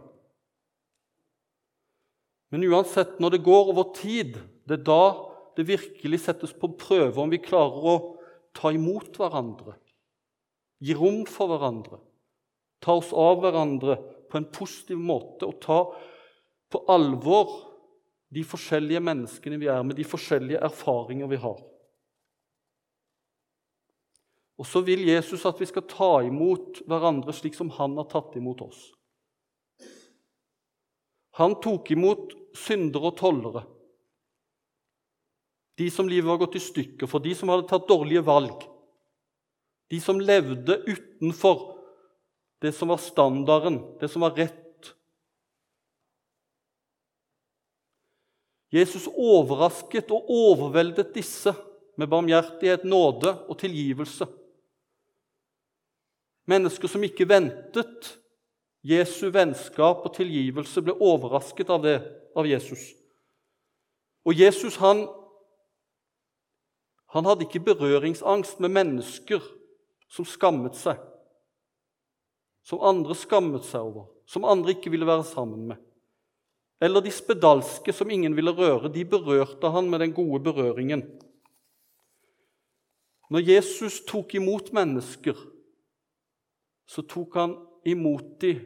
Men 2.51 2.65
uansett, 2.67 3.19
når 3.21 3.37
det 3.37 3.45
går 3.47 3.73
over 3.73 3.93
tid, 3.97 4.37
det 4.69 4.81
er 4.81 4.87
da 4.87 5.03
det 5.57 5.69
virkelig 5.69 6.21
settes 6.25 6.53
på 6.57 6.73
prøve 6.79 7.23
om 7.23 7.31
vi 7.31 7.41
klarer 7.43 7.87
å 7.93 7.97
ta 8.57 8.73
imot 8.75 9.17
hverandre, 9.19 9.77
gi 10.83 10.97
rom 10.97 11.23
for 11.29 11.53
hverandre, 11.53 12.01
ta 12.83 12.97
oss 12.99 13.13
av 13.15 13.43
hverandre 13.43 13.99
på 14.31 14.39
en 14.39 14.49
positiv 14.53 14.99
måte 14.99 15.47
og 15.47 15.61
ta 15.63 15.81
på 16.71 16.85
alvor 16.91 17.53
de 18.31 18.43
forskjellige 18.47 19.03
menneskene 19.03 19.59
vi 19.59 19.69
er, 19.71 19.83
med 19.87 19.99
de 19.99 20.07
forskjellige 20.07 20.63
erfaringer 20.63 21.31
vi 21.31 21.39
har. 21.43 21.59
Og 24.61 24.67
så 24.69 24.83
vil 24.85 25.07
Jesus 25.09 25.47
at 25.49 25.61
vi 25.61 25.69
skal 25.69 25.87
ta 25.89 26.11
imot 26.27 26.83
hverandre 26.89 27.33
slik 27.33 27.57
som 27.57 27.71
han 27.79 27.97
har 27.97 28.11
tatt 28.11 28.35
imot 28.37 28.61
oss. 28.67 28.81
Han 31.41 31.55
tok 31.65 31.89
imot 31.95 32.35
syndere 32.59 33.09
og 33.09 33.17
tollere, 33.17 33.63
de 35.81 35.87
som 35.89 36.09
livet 36.11 36.29
var 36.29 36.43
gått 36.43 36.59
i 36.59 36.61
stykker 36.61 37.09
for, 37.09 37.23
de 37.25 37.33
som 37.33 37.49
hadde 37.49 37.65
tatt 37.71 37.87
dårlige 37.89 38.21
valg, 38.27 38.67
de 39.89 40.01
som 40.03 40.21
levde 40.21 40.77
utenfor 40.85 41.63
det 42.61 42.75
som 42.77 42.93
var 42.93 43.01
standarden, 43.01 43.79
det 44.03 44.11
som 44.13 44.27
var 44.27 44.37
rett. 44.37 44.91
Jesus 48.71 49.09
overrasket 49.09 50.13
og 50.13 50.29
overveldet 50.29 51.15
disse 51.17 51.55
med 51.97 52.11
barmhjertighet, 52.13 52.85
nåde 52.85 53.33
og 53.49 53.57
tilgivelse. 53.63 54.29
Mennesker 56.51 56.91
som 56.91 57.05
ikke 57.07 57.29
ventet 57.31 58.15
Jesu 58.87 59.29
vennskap 59.33 60.07
og 60.09 60.15
tilgivelse, 60.17 60.83
ble 60.83 60.97
overrasket 60.97 61.71
av 61.71 61.85
det 61.85 61.99
av 62.37 62.49
Jesus. 62.49 62.83
Og 64.25 64.37
Jesus 64.37 64.77
han, 64.81 65.05
han 67.13 67.29
hadde 67.29 67.47
ikke 67.47 67.63
berøringsangst 67.71 68.61
med 68.63 68.73
mennesker 68.77 69.45
som 70.11 70.27
skammet 70.29 70.79
seg, 70.79 71.01
som 72.67 72.83
andre 72.85 73.17
skammet 73.19 73.67
seg 73.69 73.85
over, 73.93 74.11
som 74.29 74.49
andre 74.49 74.77
ikke 74.77 74.93
ville 74.93 75.09
være 75.09 75.27
sammen 75.29 75.71
med. 75.73 75.81
Eller 76.81 77.05
de 77.05 77.13
spedalske 77.13 77.93
som 77.93 78.09
ingen 78.09 78.33
ville 78.37 78.55
røre. 78.57 78.89
De 78.89 79.03
berørte 79.05 79.69
han 79.69 79.91
med 79.93 80.01
den 80.01 80.15
gode 80.17 80.41
berøringen. 80.47 81.03
Når 83.31 83.45
Jesus 83.45 84.01
tok 84.09 84.33
imot 84.35 84.73
mennesker, 84.73 85.37
så 86.91 87.05
tok 87.07 87.37
han 87.39 87.55
imot 87.87 88.41
dem 88.43 88.65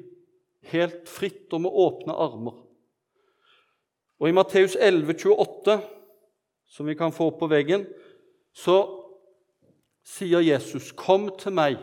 helt 0.70 1.08
fritt 1.10 1.52
og 1.52 1.66
med 1.66 1.76
åpne 1.84 2.16
armer. 2.16 2.56
Og 4.20 4.30
I 4.30 4.36
Matteus 4.36 4.78
11, 4.80 5.12
28, 5.20 5.74
som 6.66 6.88
vi 6.88 6.96
kan 6.96 7.12
få 7.12 7.28
opp 7.28 7.42
på 7.42 7.50
veggen, 7.52 7.84
så 8.54 8.78
sier 10.04 10.40
Jesus, 10.40 10.92
'Kom 10.92 11.36
til 11.38 11.52
meg, 11.52 11.76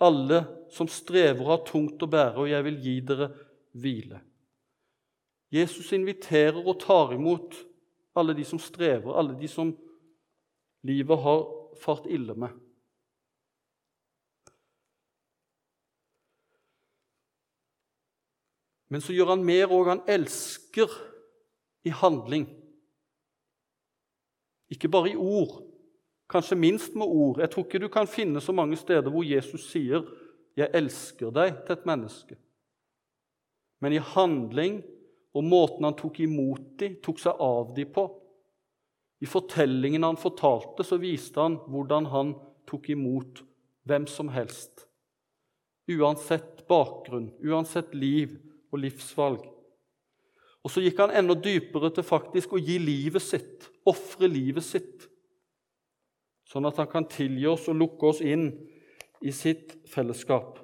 alle 0.00 0.44
som 0.70 0.88
strever 0.88 1.40
og 1.40 1.46
har 1.46 1.64
tungt 1.64 2.02
å 2.02 2.06
bære, 2.06 2.36
og 2.36 2.50
jeg 2.50 2.64
vil 2.64 2.82
gi 2.82 3.00
dere 3.00 3.30
hvile.' 3.72 4.20
Jesus 5.52 5.92
inviterer 5.92 6.66
og 6.66 6.80
tar 6.80 7.12
imot 7.14 7.54
alle 8.16 8.34
de 8.34 8.44
som 8.44 8.58
strever, 8.58 9.14
alle 9.14 9.38
de 9.40 9.48
som 9.48 9.76
livet 10.82 11.18
har 11.18 11.46
fart 11.80 12.06
ille 12.10 12.34
med. 12.34 12.65
Men 18.88 19.02
så 19.02 19.14
gjør 19.14 19.34
han 19.34 19.44
mer 19.46 19.72
òg. 19.72 19.90
Han 19.90 20.04
elsker 20.08 20.90
i 21.86 21.92
handling. 21.94 22.46
Ikke 24.70 24.90
bare 24.90 25.12
i 25.12 25.16
ord, 25.18 25.60
kanskje 26.30 26.58
minst 26.58 26.94
med 26.98 27.06
ord. 27.06 27.40
Jeg 27.40 27.50
tror 27.50 27.66
ikke 27.66 27.82
du 27.82 27.88
kan 27.92 28.10
finne 28.10 28.42
så 28.42 28.54
mange 28.54 28.78
steder 28.78 29.10
hvor 29.10 29.26
Jesus 29.26 29.70
sier 29.70 30.02
'Jeg 30.56 30.70
elsker 30.74 31.30
deg' 31.30 31.66
til 31.66 31.72
et 31.72 31.86
menneske. 31.86 32.36
Men 33.80 33.92
i 33.92 34.00
handling 34.00 34.82
og 35.34 35.44
måten 35.44 35.84
han 35.84 35.96
tok 35.96 36.20
imot 36.20 36.78
dem, 36.80 36.96
tok 37.04 37.18
seg 37.20 37.36
av 37.40 37.74
dem 37.76 37.92
på 37.92 38.06
I 39.20 39.26
fortellingen 39.26 40.02
han 40.02 40.16
fortalte, 40.16 40.84
så 40.84 40.98
viste 41.00 41.40
han 41.40 41.56
hvordan 41.56 42.06
han 42.06 42.34
tok 42.68 42.90
imot 42.92 43.40
hvem 43.88 44.06
som 44.06 44.28
helst. 44.28 44.86
Uansett 45.88 46.66
bakgrunn, 46.68 47.30
uansett 47.40 47.94
liv, 47.94 48.34
og 48.72 48.82
livsvalg. 48.82 49.44
Og 50.66 50.72
så 50.72 50.82
gikk 50.82 50.98
han 50.98 51.14
enda 51.14 51.36
dypere 51.38 51.92
til 51.94 52.06
faktisk 52.06 52.56
å 52.56 52.60
gi 52.60 52.78
livet 52.82 53.22
sitt, 53.22 53.68
ofre 53.86 54.26
livet 54.26 54.66
sitt, 54.66 55.06
sånn 56.46 56.66
at 56.66 56.78
han 56.80 56.90
kan 56.90 57.06
tilgi 57.10 57.46
oss 57.50 57.68
og 57.70 57.78
lukke 57.78 58.10
oss 58.10 58.22
inn 58.22 58.48
i 59.22 59.32
sitt 59.34 59.76
fellesskap. 59.90 60.58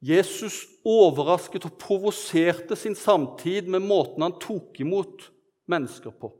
Jesus 0.00 0.62
overrasket 0.86 1.66
og 1.68 1.76
provoserte 1.78 2.76
sin 2.78 2.96
samtid 2.96 3.68
med 3.68 3.84
måten 3.84 4.24
han 4.24 4.38
tok 4.40 4.78
imot 4.80 5.26
mennesker 5.68 6.14
på. 6.16 6.32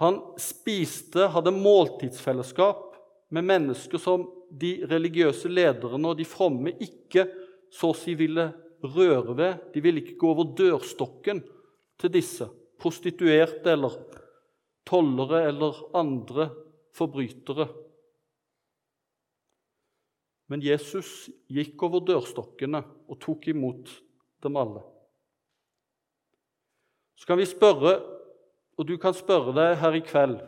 Han 0.00 0.20
spiste, 0.40 1.26
hadde 1.34 1.52
måltidsfellesskap 1.52 2.96
med 3.34 3.44
mennesker 3.44 4.00
som 4.00 4.24
de 4.50 4.86
religiøse 4.88 5.50
lederne 5.50 6.10
og 6.12 6.18
de 6.18 6.26
fromme 6.28 6.72
ikke 6.82 7.26
så 7.74 7.92
å 7.92 7.96
si 7.96 8.14
ville 8.18 8.48
røre 8.84 9.34
ved. 9.36 9.64
De 9.74 9.82
ville 9.84 10.02
ikke 10.02 10.18
gå 10.20 10.32
over 10.32 10.52
dørstokken 10.58 11.42
til 11.98 12.12
disse, 12.14 12.48
prostituerte 12.78 13.74
eller 13.74 13.96
tollere 14.88 15.44
eller 15.50 15.80
andre 15.98 16.48
forbrytere. 16.96 17.68
Men 20.48 20.62
Jesus 20.64 21.28
gikk 21.52 21.82
over 21.84 22.06
dørstokkene 22.08 22.80
og 23.10 23.18
tok 23.20 23.50
imot 23.52 23.90
dem 24.44 24.56
alle. 24.56 24.80
Så 27.18 27.26
kan 27.28 27.40
vi 27.40 27.48
spørre 27.50 27.98
og 28.78 28.86
du 28.86 28.94
kan 29.00 29.16
spørre 29.16 29.52
deg 29.56 29.74
her 29.80 29.96
i 29.98 30.04
kveld, 30.06 30.38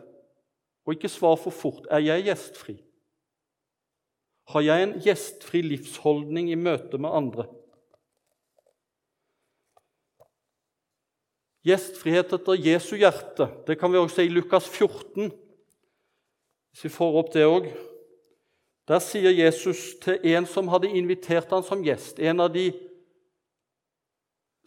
og 0.87 0.95
ikke 0.95 1.11
svar 1.11 1.35
for 1.39 1.53
fort 1.53 1.87
er 1.91 2.03
jeg 2.05 2.29
gjestfri. 2.29 2.77
Har 4.51 4.63
jeg 4.65 4.83
en 4.83 4.93
gjestfri 4.99 5.61
livsholdning 5.63 6.49
i 6.51 6.59
møte 6.59 6.99
med 6.99 7.13
andre? 7.15 7.45
Gjestfrihet 11.67 12.33
etter 12.33 12.57
Jesu 12.57 12.95
hjerte, 12.97 13.47
det 13.67 13.77
kan 13.79 13.93
vi 13.93 13.99
også 14.01 14.17
se 14.17 14.25
i 14.25 14.33
Lukas 14.33 14.67
14. 14.67 15.29
Hvis 16.71 16.85
vi 16.87 16.93
får 16.93 17.17
opp 17.21 17.33
det 17.35 17.45
òg. 17.45 17.67
Der 18.89 18.99
sier 19.03 19.31
Jesus 19.31 19.93
til 20.01 20.23
en 20.33 20.47
som 20.49 20.71
hadde 20.71 20.89
invitert 20.89 21.51
ham 21.53 21.61
som 21.63 21.83
gjest, 21.85 22.19
en 22.19 22.41
av 22.43 22.49
de 22.51 22.71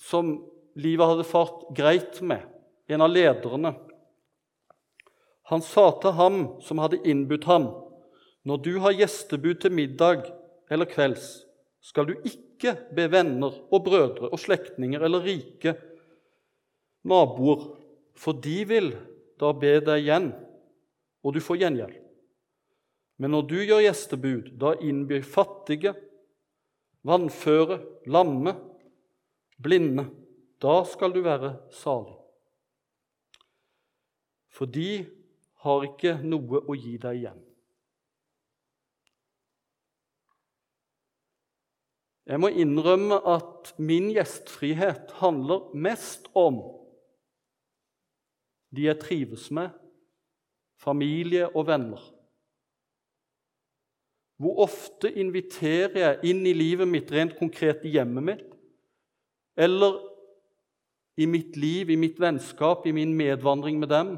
som 0.00 0.36
livet 0.78 1.10
hadde 1.10 1.26
fart 1.26 1.66
greit 1.76 2.20
med 2.22 2.44
en 2.88 3.04
av 3.04 3.10
lederne. 3.10 3.74
Han 5.50 5.64
sa 5.64 5.90
til 6.00 6.14
ham 6.16 6.38
som 6.64 6.80
hadde 6.80 7.02
innbudt 7.04 7.44
ham, 7.50 7.68
når 8.44 8.60
du 8.64 8.72
har 8.84 8.96
gjestebud 8.96 9.60
til 9.62 9.72
middag 9.72 10.28
eller 10.72 10.88
kvelds, 10.88 11.44
skal 11.84 12.08
du 12.08 12.14
ikke 12.24 12.74
be 12.96 13.06
venner 13.12 13.56
og 13.72 13.84
brødre 13.84 14.30
og 14.30 14.40
slektninger 14.40 15.04
eller 15.04 15.24
rike 15.24 15.74
naboer, 17.04 17.66
for 18.16 18.36
de 18.44 18.56
vil 18.68 18.92
da 19.40 19.50
be 19.56 19.76
deg 19.84 20.04
igjen, 20.04 20.30
og 21.24 21.34
du 21.34 21.40
får 21.44 21.60
gjengjeld. 21.64 22.00
Men 23.20 23.34
når 23.34 23.46
du 23.50 23.56
gjør 23.60 23.84
gjestebud, 23.84 24.50
da 24.60 24.74
innbyr 24.82 25.24
fattige, 25.26 25.94
vannføre, 27.04 27.78
lamme, 28.10 28.56
blinde. 29.60 30.08
Da 30.62 30.80
skal 30.88 31.12
du 31.12 31.20
være 31.24 31.52
salig 31.74 32.16
for 34.54 34.70
de 34.70 35.02
har 35.64 35.86
ikke 35.88 36.18
noe 36.22 36.62
å 36.62 36.76
gi 36.78 36.94
deg 37.02 37.22
igjen. 37.22 37.40
Jeg 42.24 42.40
må 42.40 42.48
innrømme 42.48 43.18
at 43.28 43.74
min 43.78 44.08
gjestfrihet 44.14 45.12
handler 45.20 45.68
mest 45.76 46.30
om 46.34 46.62
de 48.74 48.88
jeg 48.88 48.98
trives 49.02 49.50
med, 49.54 49.68
familie 50.80 51.46
og 51.52 51.66
venner. 51.68 52.00
Hvor 54.40 54.64
ofte 54.64 55.12
inviterer 55.12 56.00
jeg 56.00 56.32
inn 56.32 56.42
i 56.48 56.56
livet 56.56 56.90
mitt 56.90 57.12
rent 57.14 57.36
konkret 57.38 57.84
i 57.86 57.92
hjemmet 57.94 58.26
mitt, 58.32 58.48
eller 59.54 60.00
i 61.20 61.28
mitt 61.30 61.54
liv, 61.60 61.92
i 61.92 62.00
mitt 62.00 62.18
vennskap, 62.18 62.88
i 62.88 62.96
min 62.96 63.14
medvandring 63.14 63.78
med 63.78 63.92
dem, 63.94 64.16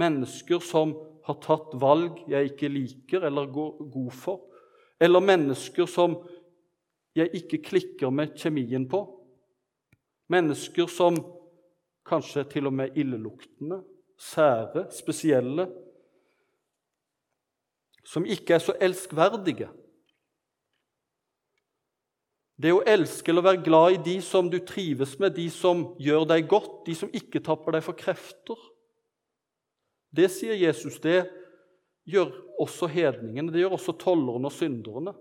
Mennesker 0.00 0.62
som 0.64 0.94
har 1.26 1.36
tatt 1.44 1.74
valg 1.76 2.22
jeg 2.30 2.52
ikke 2.52 2.70
liker 2.72 3.26
eller 3.28 3.50
går 3.52 3.82
god 3.92 4.14
for. 4.16 4.38
Eller 5.02 5.20
mennesker 5.20 5.88
som 5.90 6.16
jeg 7.16 7.30
ikke 7.36 7.60
klikker 7.66 8.10
med 8.10 8.36
kjemien 8.38 8.86
på. 8.88 9.04
Mennesker 10.32 10.88
som 10.88 11.18
kanskje 12.08 12.44
til 12.50 12.68
og 12.70 12.74
med 12.74 12.96
illeluktende, 12.98 13.82
sære, 14.18 14.86
spesielle. 14.94 15.68
Som 18.04 18.26
ikke 18.26 18.56
er 18.56 18.64
så 18.64 18.74
elskverdige. 18.80 19.68
Det 22.62 22.70
å 22.74 22.82
elske 22.86 23.32
eller 23.32 23.44
være 23.46 23.64
glad 23.64 23.94
i 23.94 24.02
de 24.04 24.16
som 24.22 24.48
du 24.50 24.58
trives 24.62 25.16
med, 25.18 25.34
de 25.34 25.48
som 25.50 25.84
gjør 26.02 26.26
deg 26.30 26.46
godt, 26.50 26.84
de 26.86 26.94
som 26.94 27.10
ikke 27.14 27.42
tapper 27.42 27.74
deg 27.76 27.84
for 27.86 27.98
krefter. 27.98 28.58
Det 30.12 30.28
sier 30.30 30.58
Jesus, 30.60 31.00
det 31.02 31.24
gjør 32.06 32.30
også 32.60 32.86
hedningene, 32.92 33.50
det 33.50 33.64
gjør 33.64 33.78
også 33.78 33.96
tollerne 33.98 34.50
og 34.50 34.54
synderne. 34.54 35.14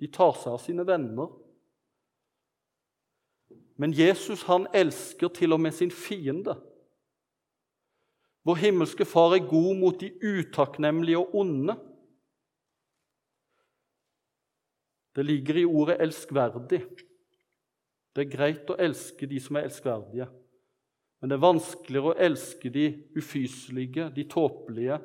De 0.00 0.10
tar 0.10 0.34
seg 0.38 0.52
av 0.56 0.62
sine 0.62 0.84
venner. 0.86 1.30
Men 3.76 3.94
Jesus 3.94 4.44
han 4.48 4.68
elsker 4.74 5.32
til 5.34 5.54
og 5.54 5.62
med 5.62 5.74
sin 5.74 5.90
fiende. 5.90 6.54
Vår 8.44 8.60
himmelske 8.60 9.06
Far 9.08 9.34
er 9.34 9.48
god 9.48 9.72
mot 9.80 9.98
de 10.00 10.10
utakknemlige 10.20 11.18
og 11.18 11.34
onde. 11.40 11.76
Det 15.14 15.24
ligger 15.24 15.56
i 15.56 15.64
ordet 15.64 16.00
'elskverdig'. 16.00 16.86
Det 18.14 18.22
er 18.22 18.36
greit 18.36 18.70
å 18.70 18.78
elske 18.78 19.26
de 19.26 19.40
som 19.40 19.56
er 19.56 19.66
elskverdige. 19.66 20.28
Men 21.20 21.30
det 21.30 21.36
er 21.36 21.46
vanskeligere 21.46 22.12
å 22.12 22.18
elske 22.20 22.70
de 22.70 22.86
ufyselige, 23.16 24.10
de 24.14 24.24
tåpelige, 24.28 24.98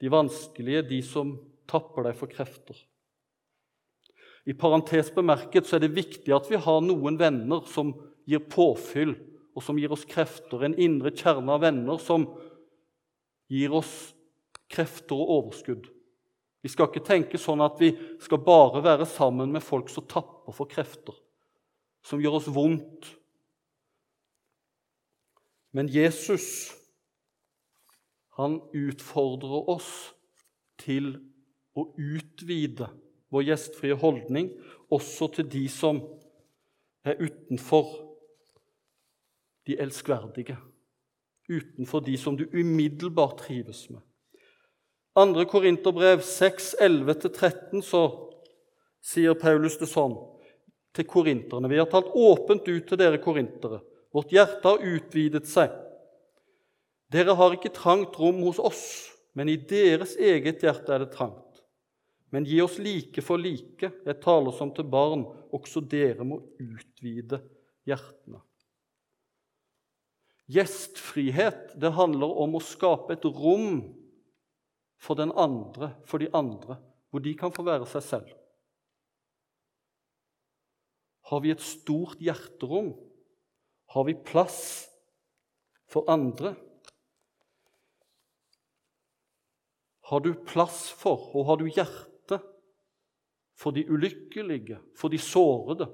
de 0.00 0.10
vanskelige, 0.10 0.82
de 0.88 1.02
som 1.02 1.36
tapper 1.68 2.02
deg 2.02 2.16
for 2.16 2.26
krefter. 2.26 2.76
I 4.48 4.54
parentes 4.56 5.10
bemerket 5.12 5.68
så 5.68 5.76
er 5.76 5.84
det 5.84 5.96
viktig 5.96 6.32
at 6.32 6.46
vi 6.48 6.60
har 6.64 6.80
noen 6.84 7.18
venner 7.20 7.66
som 7.68 7.92
gir 8.28 8.40
påfyll, 8.48 9.12
og 9.52 9.64
som 9.64 9.78
gir 9.80 9.92
oss 9.92 10.06
krefter, 10.08 10.62
en 10.64 10.76
indre 10.78 11.12
kjerne 11.12 11.52
av 11.52 11.64
venner 11.64 12.00
som 12.00 12.24
gir 13.50 13.74
oss 13.76 13.92
krefter 14.70 15.18
og 15.18 15.32
overskudd. 15.34 15.88
Vi 16.62 16.70
skal 16.72 16.88
ikke 16.88 17.04
tenke 17.06 17.40
sånn 17.40 17.60
at 17.64 17.76
vi 17.80 17.90
skal 18.22 18.40
bare 18.44 18.80
være 18.84 19.06
sammen 19.08 19.52
med 19.52 19.64
folk 19.64 19.90
som 19.92 20.06
tapper 20.08 20.54
for 20.54 20.70
krefter, 20.70 21.16
som 22.04 22.22
gjør 22.22 22.38
oss 22.40 22.50
vondt, 22.52 23.12
men 25.76 25.90
Jesus 25.92 26.72
han 28.38 28.56
utfordrer 28.72 29.68
oss 29.68 29.90
til 30.80 31.10
å 31.76 31.84
utvide 31.92 32.88
vår 33.32 33.48
gjestfrie 33.50 33.96
holdning 33.98 34.50
også 34.94 35.28
til 35.36 35.48
de 35.50 35.64
som 35.72 36.00
er 37.04 37.20
utenfor 37.20 37.90
de 39.68 39.76
elskverdige, 39.80 40.56
utenfor 41.48 42.00
de 42.04 42.16
som 42.20 42.36
du 42.36 42.46
umiddelbart 42.52 43.42
trives 43.44 43.88
med. 43.90 44.00
2. 45.18 45.44
Korinterbrev 45.50 46.22
6, 46.24 46.74
11-13, 46.80 47.82
så 47.82 48.02
sier 49.02 49.36
Paulus 49.38 49.76
det 49.80 49.90
sånn 49.90 50.14
til 50.94 51.06
korinterne. 51.08 51.68
Vi 51.68 51.80
har 51.80 51.88
talt 51.90 52.12
åpent 52.14 52.68
ut 52.68 52.88
til 52.88 53.00
dere 53.00 53.20
korintere 53.22 53.82
Vårt 54.12 54.32
hjerte 54.32 54.64
har 54.64 54.84
utvidet 54.84 55.44
seg. 55.48 55.72
Dere 57.12 57.34
har 57.36 57.54
ikke 57.54 57.72
trangt 57.76 58.16
rom 58.20 58.40
hos 58.46 58.60
oss, 58.60 58.82
men 59.36 59.50
i 59.52 59.58
deres 59.60 60.14
eget 60.16 60.64
hjerte 60.64 60.94
er 60.94 61.04
det 61.04 61.12
trangt. 61.12 61.47
Men 62.30 62.44
gi 62.44 62.60
oss 62.60 62.76
like 62.82 63.22
for 63.24 63.40
like. 63.40 63.88
Jeg 64.04 64.20
taler 64.24 64.52
som 64.56 64.72
til 64.74 64.88
barn. 64.88 65.24
Også 65.54 65.80
dere 65.80 66.26
må 66.28 66.42
utvide 66.60 67.40
hjertene. 67.88 68.42
Gjestfrihet 70.48 71.74
det 71.80 71.92
handler 71.96 72.32
om 72.44 72.56
å 72.56 72.64
skape 72.64 73.16
et 73.16 73.24
rom 73.28 73.82
for 74.98 75.18
den 75.18 75.32
andre, 75.36 75.92
for 76.08 76.20
de 76.20 76.30
andre, 76.34 76.78
hvor 77.12 77.22
de 77.24 77.34
kan 77.36 77.52
få 77.54 77.64
være 77.66 77.88
seg 77.88 78.04
selv. 78.04 78.30
Har 81.28 81.44
vi 81.44 81.52
et 81.52 81.64
stort 81.64 82.20
hjerterom, 82.24 82.94
har 83.92 84.08
vi 84.08 84.16
plass 84.16 84.88
for 85.88 86.08
andre? 86.08 86.54
Har 90.08 90.24
du 90.24 90.32
plass 90.48 90.86
for, 90.96 91.28
og 91.36 91.50
har 91.50 91.60
du 91.60 91.68
hjerte 91.68 92.17
for 93.58 93.74
de 93.74 93.84
ulykkelige, 93.90 94.78
for 94.96 95.08
de 95.08 95.18
sårede, 95.18 95.88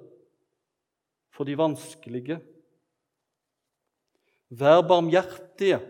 for 1.32 1.44
de 1.44 1.56
vanskelige. 1.58 2.40
Vær 4.50 4.82
barmhjertige, 4.88 5.80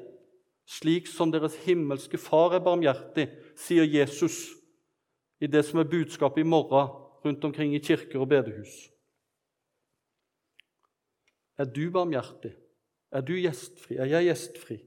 slik 0.65 1.07
som 1.11 1.33
deres 1.33 1.57
himmelske 1.67 2.19
Far 2.19 2.55
er 2.55 2.63
barmhjertig, 2.65 3.27
sier 3.59 3.85
Jesus 3.85 4.55
i 5.43 5.51
det 5.51 5.65
som 5.67 5.83
er 5.83 5.91
budskapet 5.91 6.45
i 6.45 6.49
morgen 6.49 6.95
rundt 7.25 7.45
omkring 7.45 7.75
i 7.75 7.83
kirker 7.83 8.23
og 8.23 8.31
bedehus. 8.31 8.73
Er 11.59 11.65
du 11.65 11.91
barmhjertig? 11.91 12.55
Er 13.13 13.21
du 13.21 13.35
gjestfri? 13.37 13.99
Er 13.99 14.11
jeg 14.11 14.31
gjestfri? 14.31 14.79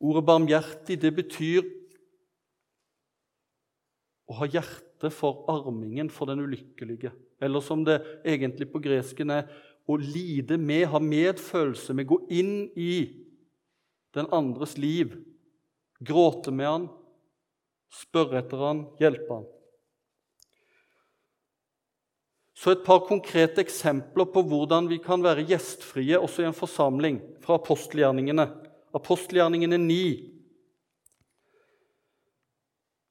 Ordet 0.00 0.24
'barmhjertig' 0.24 1.00
det 1.00 1.14
betyr 1.14 1.77
å 4.28 4.36
ha 4.42 4.48
hjerte 4.50 5.10
for 5.14 5.46
armingen 5.48 6.10
for 6.12 6.28
den 6.28 6.42
ulykkelige. 6.44 7.14
Eller 7.40 7.64
som 7.64 7.84
det 7.86 8.00
egentlig 8.26 8.68
på 8.72 8.82
gresken 8.84 9.32
er 9.32 9.48
å 9.88 9.96
lide 9.96 10.58
med, 10.60 10.88
ha 10.92 11.00
medfølelse 11.00 11.96
med, 11.96 12.08
gå 12.10 12.20
inn 12.28 12.68
i 12.76 13.08
den 14.16 14.28
andres 14.34 14.76
liv. 14.76 15.14
Gråte 16.04 16.52
med 16.54 16.68
han, 16.68 16.88
spørre 18.04 18.42
etter 18.42 18.60
han, 18.62 18.84
hjelpe 19.00 19.38
han. 19.38 19.46
Så 22.58 22.72
et 22.74 22.82
par 22.82 23.04
konkrete 23.06 23.62
eksempler 23.62 24.26
på 24.34 24.42
hvordan 24.50 24.88
vi 24.90 24.98
kan 25.02 25.22
være 25.22 25.46
gjestfrie 25.46 26.18
også 26.18 26.42
i 26.42 26.48
en 26.48 26.56
forsamling, 26.58 27.20
fra 27.44 27.54
apostelgjerningene. 27.56 28.48
Apostelgjerningene 28.98 29.78
9. 29.78 29.98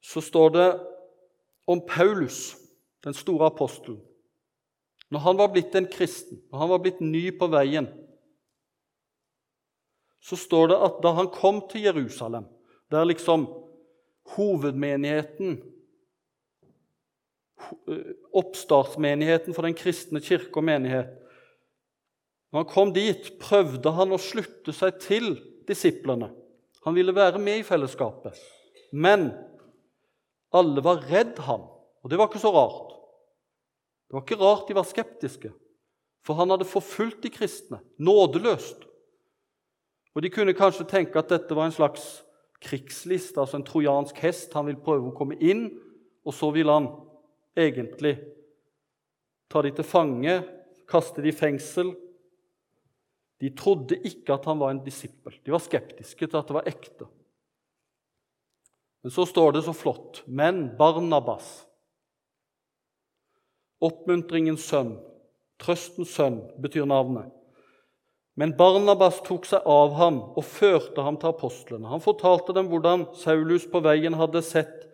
Så 0.04 0.20
står 0.24 0.52
det 0.54 0.68
om 1.68 1.80
Paulus, 1.86 2.56
den 3.04 3.14
store 3.14 3.50
apostelen. 3.52 4.00
Når 5.12 5.24
han 5.24 5.38
var 5.38 5.50
blitt 5.52 5.74
en 5.76 5.88
kristen, 5.88 6.40
når 6.50 6.62
han 6.62 6.70
var 6.72 6.80
blitt 6.84 7.00
ny 7.04 7.28
på 7.36 7.48
veien, 7.52 7.88
så 10.24 10.36
står 10.36 10.72
det 10.72 10.78
at 10.88 11.00
da 11.04 11.12
han 11.16 11.30
kom 11.32 11.60
til 11.70 11.86
Jerusalem, 11.88 12.48
der 12.92 13.08
liksom 13.08 13.46
hovedmenigheten 14.34 15.58
eh, 17.88 18.10
Oppstartsmenigheten 18.36 19.56
for 19.56 19.64
den 19.64 19.76
kristne 19.76 20.20
kirke 20.24 20.60
og 20.60 20.66
menighet 20.68 21.14
Når 22.52 22.62
han 22.62 22.68
kom 22.72 22.92
dit, 22.96 23.30
prøvde 23.40 23.92
han 23.92 24.12
å 24.12 24.20
slutte 24.20 24.72
seg 24.72 25.00
til 25.04 25.34
disiplene. 25.68 26.30
Han 26.86 26.96
ville 26.96 27.12
være 27.12 27.36
med 27.36 27.60
i 27.60 27.66
fellesskapet. 27.66 28.38
Men 28.96 29.26
alle 30.54 30.82
var 30.84 31.02
redd 31.08 31.38
ham, 31.44 31.66
og 32.02 32.10
det 32.10 32.18
var 32.18 32.30
ikke 32.30 32.42
så 32.42 32.52
rart. 32.54 32.94
Det 34.08 34.16
var 34.16 34.24
ikke 34.24 34.40
rart 34.40 34.68
de 34.68 34.76
var 34.78 34.86
skeptiske, 34.88 35.50
for 36.24 36.38
han 36.38 36.50
hadde 36.52 36.68
forfulgt 36.68 37.22
de 37.24 37.32
kristne 37.32 37.82
nådeløst. 38.00 38.86
Og 40.16 40.22
De 40.24 40.30
kunne 40.34 40.56
kanskje 40.56 40.88
tenke 40.88 41.20
at 41.20 41.30
dette 41.30 41.54
var 41.54 41.68
en 41.68 41.74
slags 41.74 42.24
krigsliste, 42.64 43.38
altså 43.38 43.60
en 43.60 43.66
trojansk 43.66 44.16
hest. 44.24 44.54
Han 44.56 44.66
vil 44.66 44.80
prøve 44.82 45.12
å 45.12 45.14
komme 45.14 45.36
inn, 45.38 45.68
og 46.26 46.34
så 46.34 46.50
vil 46.50 46.72
han 46.72 46.88
egentlig 47.54 48.16
ta 49.52 49.62
de 49.62 49.70
til 49.76 49.86
fange, 49.86 50.40
kaste 50.90 51.22
de 51.22 51.30
i 51.30 51.36
fengsel. 51.36 51.92
De 53.38 53.52
trodde 53.54 54.00
ikke 54.08 54.34
at 54.34 54.48
han 54.50 54.58
var 54.58 54.74
en 54.74 54.82
disippel. 54.82 55.36
De 55.44 55.54
var 55.54 55.62
skeptiske 55.62 56.26
til 56.26 56.40
at 56.40 56.50
det 56.50 56.56
var 56.56 56.66
ekte. 56.66 57.06
Men 59.02 59.14
så 59.14 59.26
står 59.26 59.52
det 59.52 59.62
så 59.62 59.72
flott 59.76 60.22
Men 60.26 60.76
Barnabas, 60.78 61.46
oppmuntringens 63.78 64.64
sønn, 64.66 64.96
trøstens 65.62 66.14
sønn, 66.18 66.40
betyr 66.58 66.88
navnet. 66.88 67.30
Men 68.38 68.52
Barnabas 68.58 69.20
tok 69.26 69.46
seg 69.50 69.64
av 69.66 69.96
ham 69.98 70.18
og 70.38 70.44
førte 70.46 71.02
ham 71.02 71.16
til 71.18 71.32
apostlene. 71.32 71.88
Han 71.90 72.02
fortalte 72.02 72.54
dem 72.54 72.68
hvordan 72.70 73.08
Saulus 73.18 73.64
på 73.70 73.80
veien 73.82 74.14
hadde 74.18 74.42
sett, 74.46 74.84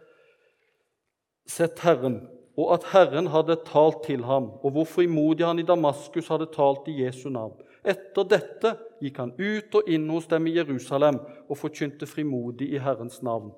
sett 1.48 1.82
Herren, 1.84 2.22
og 2.56 2.70
at 2.76 2.86
Herren 2.92 3.28
hadde 3.32 3.58
talt 3.66 4.04
til 4.06 4.24
ham, 4.24 4.48
og 4.62 4.76
hvor 4.76 4.88
frimodig 4.88 5.44
han 5.44 5.60
i 5.60 5.66
Damaskus 5.66 6.30
hadde 6.32 6.48
talt 6.54 6.88
i 6.88 7.02
Jesu 7.02 7.26
navn. 7.32 7.58
Etter 7.84 8.24
dette 8.30 8.76
gikk 9.04 9.20
han 9.20 9.34
ut 9.36 9.76
og 9.76 9.92
inn 9.92 10.06
hos 10.08 10.28
dem 10.30 10.48
i 10.48 10.54
Jerusalem 10.56 11.18
og 11.44 11.58
forkynte 11.60 12.08
frimodig 12.08 12.70
i 12.72 12.80
Herrens 12.80 13.20
navn. 13.26 13.52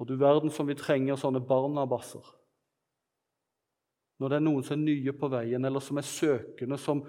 Og 0.00 0.08
du 0.08 0.16
verden 0.16 0.52
som 0.52 0.68
vi 0.68 0.76
trenger 0.78 1.18
sånne 1.20 1.42
barnabasser. 1.44 2.24
Når 4.20 4.32
det 4.32 4.36
er 4.38 4.44
noen 4.44 4.64
som 4.64 4.76
er 4.78 4.84
nye 4.84 5.12
på 5.16 5.28
veien, 5.32 5.64
eller 5.64 5.84
som 5.84 6.00
er 6.00 6.08
søkende, 6.08 6.78
som 6.80 7.02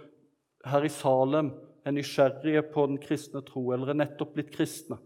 her 0.68 0.86
i 0.86 0.92
Salem 0.92 1.54
er 1.88 1.96
nysgjerrige 1.96 2.66
på 2.72 2.86
den 2.92 3.00
kristne 3.02 3.42
tro, 3.48 3.70
eller 3.72 3.92
er 3.92 4.00
nettopp 4.04 4.36
blitt 4.36 4.52
kristne. 4.54 5.00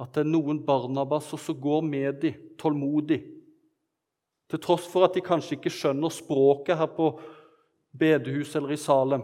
At 0.00 0.14
det 0.16 0.24
er 0.24 0.32
noen 0.32 0.62
barnabasser 0.64 1.40
som 1.40 1.60
går 1.60 1.84
med 1.84 2.22
dem, 2.24 2.40
tålmodig. 2.60 3.20
Til 4.50 4.62
tross 4.64 4.88
for 4.90 5.06
at 5.06 5.14
de 5.14 5.22
kanskje 5.24 5.58
ikke 5.58 5.72
skjønner 5.72 6.12
språket 6.12 6.80
her 6.80 6.88
på 6.96 7.12
bedehuset 7.96 8.58
eller 8.58 8.74
i 8.74 8.80
Salem. 8.80 9.22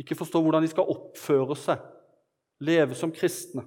Ikke 0.00 0.16
forstår 0.18 0.44
hvordan 0.44 0.64
de 0.64 0.70
skal 0.70 0.92
oppføre 0.92 1.56
seg, 1.58 1.80
leve 2.60 2.96
som 2.98 3.12
kristne. 3.12 3.64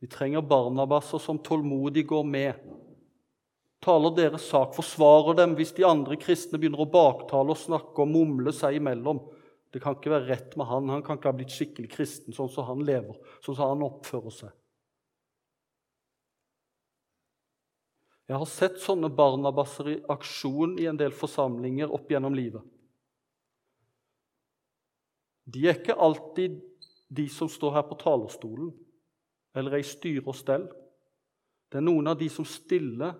Vi 0.00 0.08
trenger 0.08 0.42
barnabasser 0.42 1.18
som 1.18 1.38
tålmodig 1.38 2.06
går 2.08 2.24
med. 2.24 2.54
Taler 3.84 4.14
deres 4.16 4.46
sak, 4.48 4.72
forsvarer 4.76 5.36
dem 5.36 5.52
hvis 5.58 5.74
de 5.76 5.84
andre 5.88 6.16
kristne 6.20 6.60
begynner 6.60 6.84
å 6.84 6.88
baktale 6.92 7.52
og 7.52 7.60
snakke 7.60 8.04
og 8.04 8.08
mumle 8.12 8.52
seg 8.56 8.78
imellom. 8.80 9.20
Det 9.72 9.80
kan 9.84 9.96
ikke 9.96 10.12
være 10.12 10.28
rett 10.32 10.56
med 10.56 10.68
han. 10.68 10.88
Han 10.92 11.04
kan 11.04 11.20
ikke 11.20 11.30
ha 11.30 11.36
blitt 11.36 11.52
skikkelig 11.52 11.92
kristen 11.92 12.36
sånn 12.36 12.50
som 12.52 12.66
han 12.68 12.82
lever, 12.84 13.16
sånn 13.44 13.56
som 13.56 13.74
han 13.74 13.86
oppfører 13.86 14.36
seg. 14.40 14.56
Jeg 18.30 18.38
har 18.38 18.48
sett 18.48 18.76
sånne 18.80 19.10
barnabasser 19.12 19.88
i 19.90 20.00
aksjon 20.12 20.76
i 20.78 20.86
en 20.86 20.98
del 20.98 21.12
forsamlinger 21.12 21.90
opp 21.92 22.12
gjennom 22.12 22.36
livet. 22.36 22.62
De 25.50 25.64
er 25.66 25.80
ikke 25.80 25.98
alltid 25.98 26.60
de 27.10 27.26
som 27.32 27.50
står 27.50 27.80
her 27.80 27.88
på 27.90 27.98
talerstolen 28.00 28.70
eller 29.54 29.78
ei 29.78 29.86
styre 29.86 30.26
og 30.28 30.36
stell. 30.38 30.66
Det 31.70 31.78
er 31.78 31.86
noen 31.86 32.10
av 32.10 32.18
de 32.18 32.28
som 32.32 32.46
stille 32.46 33.12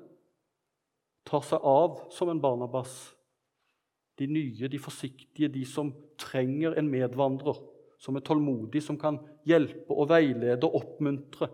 tar 1.27 1.43
seg 1.47 1.65
av 1.67 2.05
som 2.15 2.31
en 2.33 2.43
Barnabas. 2.43 2.95
De 4.19 4.27
nye, 4.29 4.69
de 4.69 4.81
forsiktige, 4.81 5.49
de 5.49 5.65
som 5.65 5.93
trenger 6.21 6.77
en 6.77 6.91
medvandrer, 6.91 7.57
som 8.01 8.17
er 8.17 8.25
tålmodig, 8.25 8.83
som 8.85 8.99
kan 9.01 9.21
hjelpe 9.49 9.95
og 9.95 10.11
veilede 10.11 10.67
og 10.69 10.81
oppmuntre. 10.83 11.49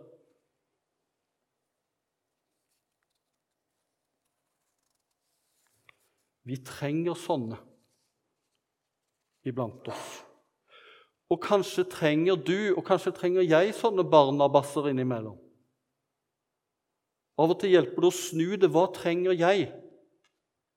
Vi 6.47 6.61
trenger 6.63 7.19
sånne 7.19 7.59
iblant 9.47 9.89
oss. 9.91 10.26
Og 11.33 11.41
kanskje 11.43 11.85
trenger 11.91 12.39
du, 12.39 12.75
og 12.77 12.85
kanskje 12.87 13.15
trenger 13.17 13.47
jeg, 13.47 13.75
sånne 13.75 14.05
barnabasser 14.07 14.93
innimellom. 14.93 15.39
Av 17.37 17.51
og 17.53 17.59
til 17.61 17.75
hjelper 17.75 18.05
det 18.05 18.09
å 18.09 18.17
snu 18.17 18.47
det. 18.57 18.71
Hva 18.73 18.87
trenger 18.95 19.35
jeg? 19.37 19.67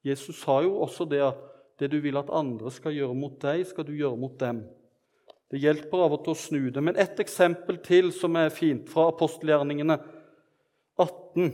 Jesus 0.03 0.41
sa 0.41 0.59
jo 0.65 0.79
også 0.83 1.07
det 1.07 1.21
at 1.23 1.45
det 1.79 1.91
du 1.93 1.99
vil 2.03 2.17
at 2.19 2.31
andre 2.35 2.71
skal 2.73 2.95
gjøre 2.95 3.15
mot 3.15 3.37
deg, 3.39 3.63
skal 3.67 3.87
du 3.87 3.93
gjøre 3.95 4.19
mot 4.19 4.35
dem. 4.41 4.65
Det 5.49 5.61
hjelper 5.63 6.03
av 6.03 6.17
og 6.17 6.25
til 6.25 6.35
å 6.35 6.39
snu 6.39 6.61
det. 6.73 6.83
Men 6.83 6.99
ett 6.99 7.19
eksempel 7.23 7.79
til 7.85 8.11
som 8.13 8.35
er 8.37 8.51
fint, 8.53 8.89
fra 8.91 9.07
apostelgjerningene 9.13 9.97
18. 10.99 11.53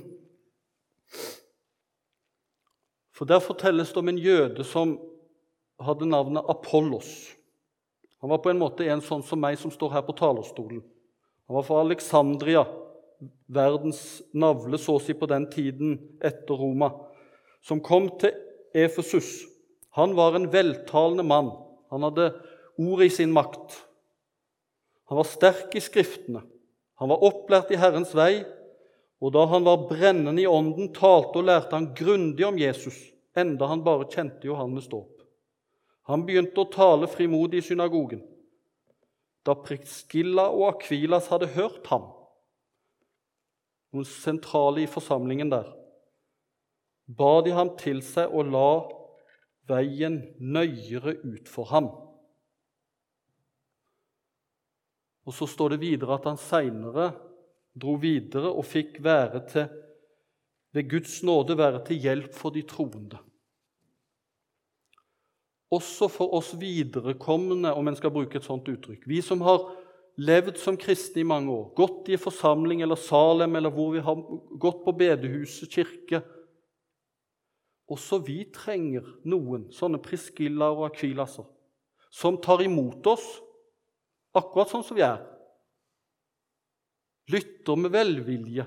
For 3.15 3.29
Der 3.29 3.39
fortelles 3.39 3.93
det 3.93 4.01
om 4.01 4.11
en 4.11 4.19
jøde 4.19 4.65
som 4.67 4.97
hadde 5.79 6.09
navnet 6.09 6.49
Apollos. 6.49 7.35
Han 8.21 8.31
var 8.31 8.41
på 8.43 8.51
en 8.51 8.61
måte 8.61 8.87
en 8.89 9.03
sånn 9.03 9.23
som 9.25 9.41
meg 9.41 9.57
som 9.59 9.73
står 9.73 9.97
her 9.97 10.05
på 10.07 10.15
talerstolen. 10.17 10.81
Han 11.45 11.59
var 11.59 11.65
fra 11.67 11.81
Alexandria, 11.83 12.63
verdens 13.47 14.21
navle 14.33 14.79
så 14.81 14.97
å 14.97 15.03
si 15.03 15.13
på 15.17 15.27
den 15.29 15.45
tiden 15.51 15.97
etter 16.23 16.57
Roma, 16.57 16.89
som 17.65 17.81
kom 17.83 18.09
til 18.21 18.33
Efesus. 18.75 19.45
Han 19.95 20.15
var 20.17 20.35
en 20.35 20.49
veltalende 20.51 21.23
mann. 21.23 21.53
Han 21.93 22.03
hadde 22.03 22.33
ordet 22.81 23.07
i 23.11 23.15
sin 23.21 23.33
makt. 23.33 23.77
Han 25.07 25.21
var 25.21 25.29
sterk 25.29 25.75
i 25.77 25.83
Skriftene. 25.83 26.41
Han 26.99 27.11
var 27.11 27.23
opplært 27.27 27.71
i 27.75 27.79
Herrens 27.79 28.13
vei, 28.15 28.43
og 29.23 29.33
da 29.35 29.45
han 29.51 29.65
var 29.67 29.87
brennende 29.89 30.41
i 30.43 30.47
ånden, 30.47 30.91
talte 30.95 31.39
og 31.39 31.47
lærte 31.47 31.75
han 31.75 31.91
grundig 31.95 32.45
om 32.47 32.57
Jesus, 32.59 32.97
enda 33.35 33.67
han 33.71 33.83
bare 33.83 34.07
kjente 34.11 34.47
Johannes 34.47 34.87
dåp. 34.91 35.14
Han 36.09 36.25
begynte 36.25 36.61
å 36.61 36.69
tale 36.69 37.09
frimodig 37.09 37.63
i 37.63 37.67
synagogen. 37.71 38.21
Da 39.45 39.55
Priskilla 39.57 40.47
og 40.53 40.67
Akvilas 40.75 41.29
hadde 41.31 41.49
hørt 41.53 41.85
ham, 41.89 42.09
noen 43.93 44.07
sentrale 44.09 44.83
i 44.83 44.89
forsamlingen 44.89 45.51
der, 45.53 45.69
ba 47.05 47.39
de 47.45 47.53
ham 47.53 47.71
til 47.79 48.01
seg 48.05 48.33
og 48.33 48.49
la 48.53 48.69
veien 49.69 50.19
nøyere 50.41 51.15
ut 51.23 51.49
for 51.49 51.69
ham. 51.73 51.89
Og 55.25 55.33
Så 55.33 55.47
står 55.49 55.73
det 55.73 55.81
videre 55.81 56.17
at 56.19 56.27
han 56.29 56.37
seinere 56.37 57.09
dro 57.73 57.95
videre 58.01 58.51
og 58.51 58.65
fikk 58.65 58.99
være 59.03 59.41
til, 59.49 59.69
ved 60.75 60.89
Guds 60.91 61.21
nåde 61.23 61.57
være 61.57 61.81
til 61.87 62.01
hjelp 62.03 62.33
for 62.35 62.53
de 62.53 62.61
troende. 62.67 63.17
Også 65.73 66.09
for 66.11 66.35
oss 66.37 66.53
viderekommende, 66.59 67.73
om 67.73 67.87
en 67.87 67.97
skal 67.97 68.13
bruke 68.13 68.37
et 68.37 68.45
sånt 68.45 68.67
uttrykk. 68.69 69.07
Vi 69.09 69.21
som 69.25 69.41
har 69.45 69.63
levd 70.21 70.59
som 70.61 70.77
kristne 70.79 71.23
i 71.23 71.27
mange 71.27 71.51
år, 71.51 71.71
gått 71.75 72.11
i 72.13 72.19
forsamling 72.21 72.83
eller 72.85 72.99
Salem, 72.99 73.57
eller 73.57 73.73
hvor 73.73 73.91
vi 73.95 74.03
har 74.05 74.21
gått 74.61 74.83
på 74.85 74.95
bedehuset, 74.95 75.71
kirke 75.71 76.23
Også 77.85 78.17
vi 78.25 78.39
trenger 78.49 79.05
noen 79.29 79.67
sånne 79.69 79.99
Priscilla 80.01 80.71
og 80.73 80.87
Akvilaser 80.87 81.45
som 82.09 82.39
tar 82.41 82.63
imot 82.63 83.05
oss 83.11 83.25
akkurat 84.33 84.71
sånn 84.71 84.85
som 84.87 84.97
vi 84.97 85.03
er. 85.05 85.19
Lytter 87.29 87.77
med 87.77 87.93
velvilje 87.93 88.65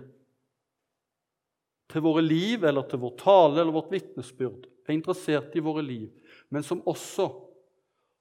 til 1.89 2.05
våre 2.05 2.23
liv 2.25 2.67
eller 2.69 2.85
til 2.89 3.01
vår 3.01 3.15
tale 3.21 3.63
eller 3.63 3.73
vårt 3.73 3.93
vitnesbyrd, 3.95 4.67
er 4.89 4.97
interessert 4.97 5.57
i 5.57 5.65
våre 5.65 5.85
liv, 5.85 6.09
men 6.55 6.65
som 6.65 6.83
også 6.89 7.29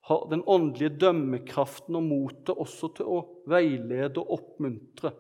har 0.08 0.28
den 0.32 0.44
åndelige 0.48 0.96
dømmekraften 1.02 1.98
og 2.00 2.06
motet 2.08 2.56
også 2.56 2.92
til 2.96 3.10
å 3.12 3.18
veilede 3.50 4.22
og 4.22 4.38
oppmuntre. 4.38 5.12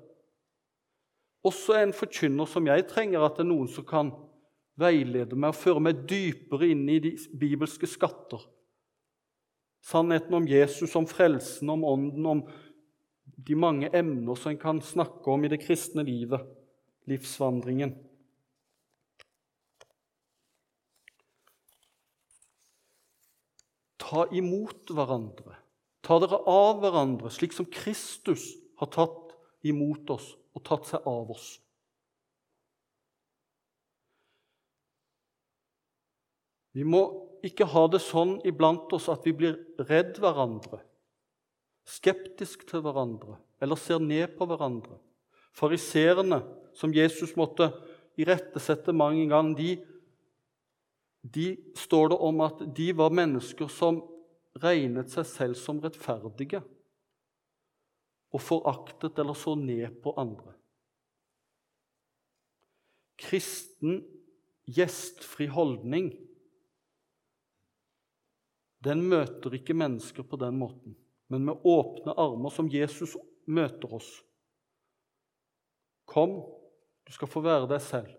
Også 1.47 1.75
en 1.79 1.93
forkynner 1.95 2.47
som 2.49 2.67
jeg 2.67 2.87
trenger 2.87 3.23
at 3.23 3.35
det 3.37 3.45
er 3.45 3.49
noen 3.51 3.67
som 3.71 3.85
kan 3.87 4.13
veilede 4.79 5.35
meg 5.35 5.51
og 5.51 5.59
føre 5.59 5.83
meg 5.83 6.05
dypere 6.07 6.69
inn 6.71 6.85
i 6.91 7.01
de 7.03 7.13
bibelske 7.39 7.89
skatter. 7.89 8.41
Sannheten 9.83 10.33
om 10.35 10.47
Jesus, 10.47 10.95
om 10.99 11.07
frelsen, 11.07 11.69
om 11.71 11.85
ånden, 11.87 12.25
om 12.25 12.41
de 13.37 13.55
mange 13.55 13.91
emner 13.95 14.39
som 14.39 14.53
en 14.53 14.61
kan 14.61 14.81
snakke 14.83 15.31
om 15.31 15.43
i 15.45 15.51
det 15.51 15.61
kristne 15.63 16.03
livet, 16.07 16.43
livsvandringen. 17.07 17.93
Ta 24.07 24.25
imot 24.31 24.91
hverandre. 24.95 25.57
Ta 26.05 26.19
dere 26.23 26.39
av 26.47 26.79
hverandre, 26.83 27.31
slik 27.33 27.55
som 27.55 27.67
Kristus 27.67 28.53
har 28.79 28.91
tatt 28.93 29.33
imot 29.67 30.07
oss 30.13 30.31
og 30.55 30.63
tatt 30.67 30.87
seg 30.87 31.07
av 31.09 31.33
oss. 31.33 31.47
Vi 36.77 36.85
må 36.85 37.01
ikke 37.45 37.67
ha 37.71 37.87
det 37.89 37.99
sånn 38.05 38.37
iblant 38.47 38.91
oss 38.93 39.07
at 39.09 39.25
vi 39.25 39.33
blir 39.35 39.57
redd 39.89 40.19
hverandre, 40.21 40.79
skeptisk 41.87 42.67
til 42.69 42.83
hverandre 42.85 43.37
eller 43.63 43.79
ser 43.81 44.01
ned 44.03 44.35
på 44.37 44.45
hverandre. 44.45 44.99
Fariserene, 45.57 46.43
som 46.77 46.93
Jesus 46.93 47.33
måtte 47.37 47.71
irettesette 48.21 48.93
mange 48.93 49.25
ganger, 49.29 49.57
de 49.57 49.96
de 51.33 51.47
står 51.75 52.11
det 52.13 52.17
om 52.23 52.43
at 52.45 52.61
de 52.77 52.91
var 52.95 53.13
mennesker 53.13 53.69
som 53.71 53.99
regnet 54.63 55.11
seg 55.13 55.25
selv 55.29 55.59
som 55.59 55.81
rettferdige 55.83 56.61
og 58.33 58.43
foraktet 58.43 59.17
eller 59.19 59.37
så 59.37 59.55
ned 59.59 59.99
på 60.03 60.13
andre. 60.19 60.53
Kristen, 63.17 64.01
gjestfri 64.67 65.47
holdning 65.49 66.11
den 68.85 69.01
møter 69.09 69.55
ikke 69.57 69.75
mennesker 69.77 70.25
på 70.27 70.37
den 70.39 70.59
måten, 70.59 70.93
men 71.33 71.47
med 71.47 71.65
åpne 71.65 72.13
armer, 72.13 72.53
som 72.53 72.69
Jesus 72.69 73.15
møter 73.49 73.97
oss. 73.97 74.09
Kom, 76.07 76.37
du 77.03 77.11
skal 77.15 77.31
få 77.31 77.41
være 77.43 77.67
deg 77.71 77.81
selv. 77.83 78.13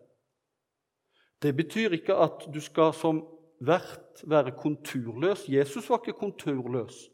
Det 1.42 1.54
betyr 1.56 1.94
ikke 1.98 2.16
at 2.18 2.48
du 2.54 2.58
skal 2.60 2.92
som 2.94 3.22
vert 3.60 4.22
være 4.26 4.54
konturløs. 4.58 5.46
Jesus 5.48 5.90
var 5.90 6.02
ikke 6.02 6.18
konturløs. 6.18 7.06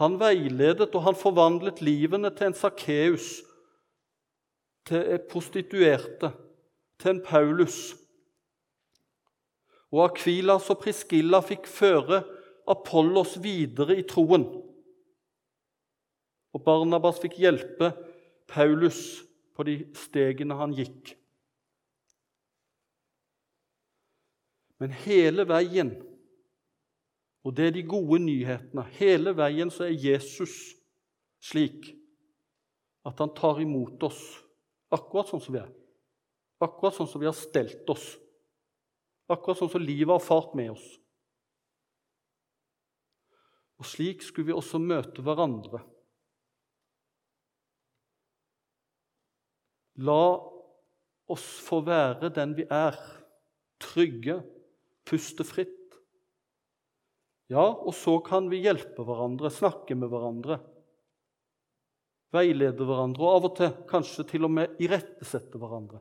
Han 0.00 0.18
veiledet 0.20 0.94
og 0.94 1.02
han 1.02 1.18
forvandlet 1.18 1.82
livene 1.82 2.30
til 2.34 2.50
en 2.50 2.54
Sakkeus, 2.54 3.42
til 4.86 5.18
prostituerte, 5.30 6.32
til 6.98 7.10
en 7.10 7.22
Paulus. 7.24 7.94
Og 9.90 10.04
Akvilas 10.06 10.70
og 10.70 10.78
Priskilla 10.82 11.42
fikk 11.42 11.66
føre 11.68 12.22
Apollos 12.70 13.34
videre 13.42 13.98
i 13.98 14.06
troen. 14.06 14.46
Og 16.54 16.62
Barnabas 16.64 17.18
fikk 17.22 17.38
hjelpe 17.42 17.92
Paulus 18.50 19.20
på 19.54 19.66
de 19.66 19.80
stegene 19.98 20.56
han 20.58 20.74
gikk. 20.74 21.19
Men 24.80 24.94
hele 25.04 25.44
veien, 25.48 25.92
og 27.44 27.56
det 27.56 27.66
er 27.68 27.74
de 27.76 27.82
gode 27.88 28.20
nyhetene, 28.24 28.84
hele 28.96 29.34
veien 29.36 29.72
så 29.72 29.86
er 29.86 29.96
Jesus 29.96 30.54
slik 31.44 31.90
at 33.08 33.20
han 33.20 33.32
tar 33.36 33.60
imot 33.60 34.02
oss 34.08 34.20
akkurat 34.92 35.30
sånn 35.30 35.42
som 35.44 35.56
vi 35.56 35.60
er. 35.62 35.70
Akkurat 36.60 36.96
sånn 36.96 37.08
som 37.08 37.22
vi 37.22 37.28
har 37.28 37.36
stelt 37.36 37.88
oss. 37.92 38.12
Akkurat 39.30 39.60
sånn 39.60 39.70
som 39.72 39.84
livet 39.84 40.12
har 40.12 40.24
fart 40.24 40.56
med 40.58 40.74
oss. 40.74 40.84
Og 43.80 43.88
slik 43.88 44.24
skulle 44.24 44.50
vi 44.50 44.56
også 44.56 44.80
møte 44.82 45.24
hverandre. 45.24 45.80
La 50.04 50.22
oss 51.30 51.46
få 51.64 51.80
være 51.86 52.32
den 52.36 52.56
vi 52.58 52.66
er, 52.68 52.96
trygge 53.80 54.40
puste 55.10 55.46
fritt. 55.46 55.76
Ja, 57.50 57.64
og 57.66 57.92
så 57.98 58.20
kan 58.22 58.46
vi 58.50 58.62
hjelpe 58.62 59.02
hverandre, 59.02 59.50
snakke 59.50 59.96
med 59.98 60.12
hverandre, 60.12 60.60
veilede 62.30 62.86
hverandre 62.86 63.26
og 63.26 63.32
av 63.32 63.48
og 63.48 63.56
til 63.58 63.72
kanskje 63.90 64.24
til 64.30 64.46
og 64.46 64.54
med 64.54 64.78
irettesette 64.82 65.58
hverandre. 65.58 65.98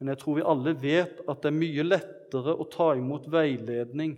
Men 0.00 0.14
jeg 0.14 0.22
tror 0.22 0.38
vi 0.38 0.46
alle 0.48 0.72
vet 0.80 1.20
at 1.28 1.42
det 1.42 1.50
er 1.50 1.58
mye 1.60 1.84
lettere 1.84 2.54
å 2.56 2.64
ta 2.72 2.94
imot 2.96 3.28
veiledning 3.28 4.14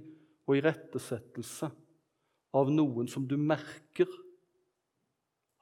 og 0.47 0.55
irettesettelse 0.61 1.73
av 2.55 2.71
noen 2.71 3.09
som 3.11 3.27
du 3.27 3.35
merker 3.41 4.07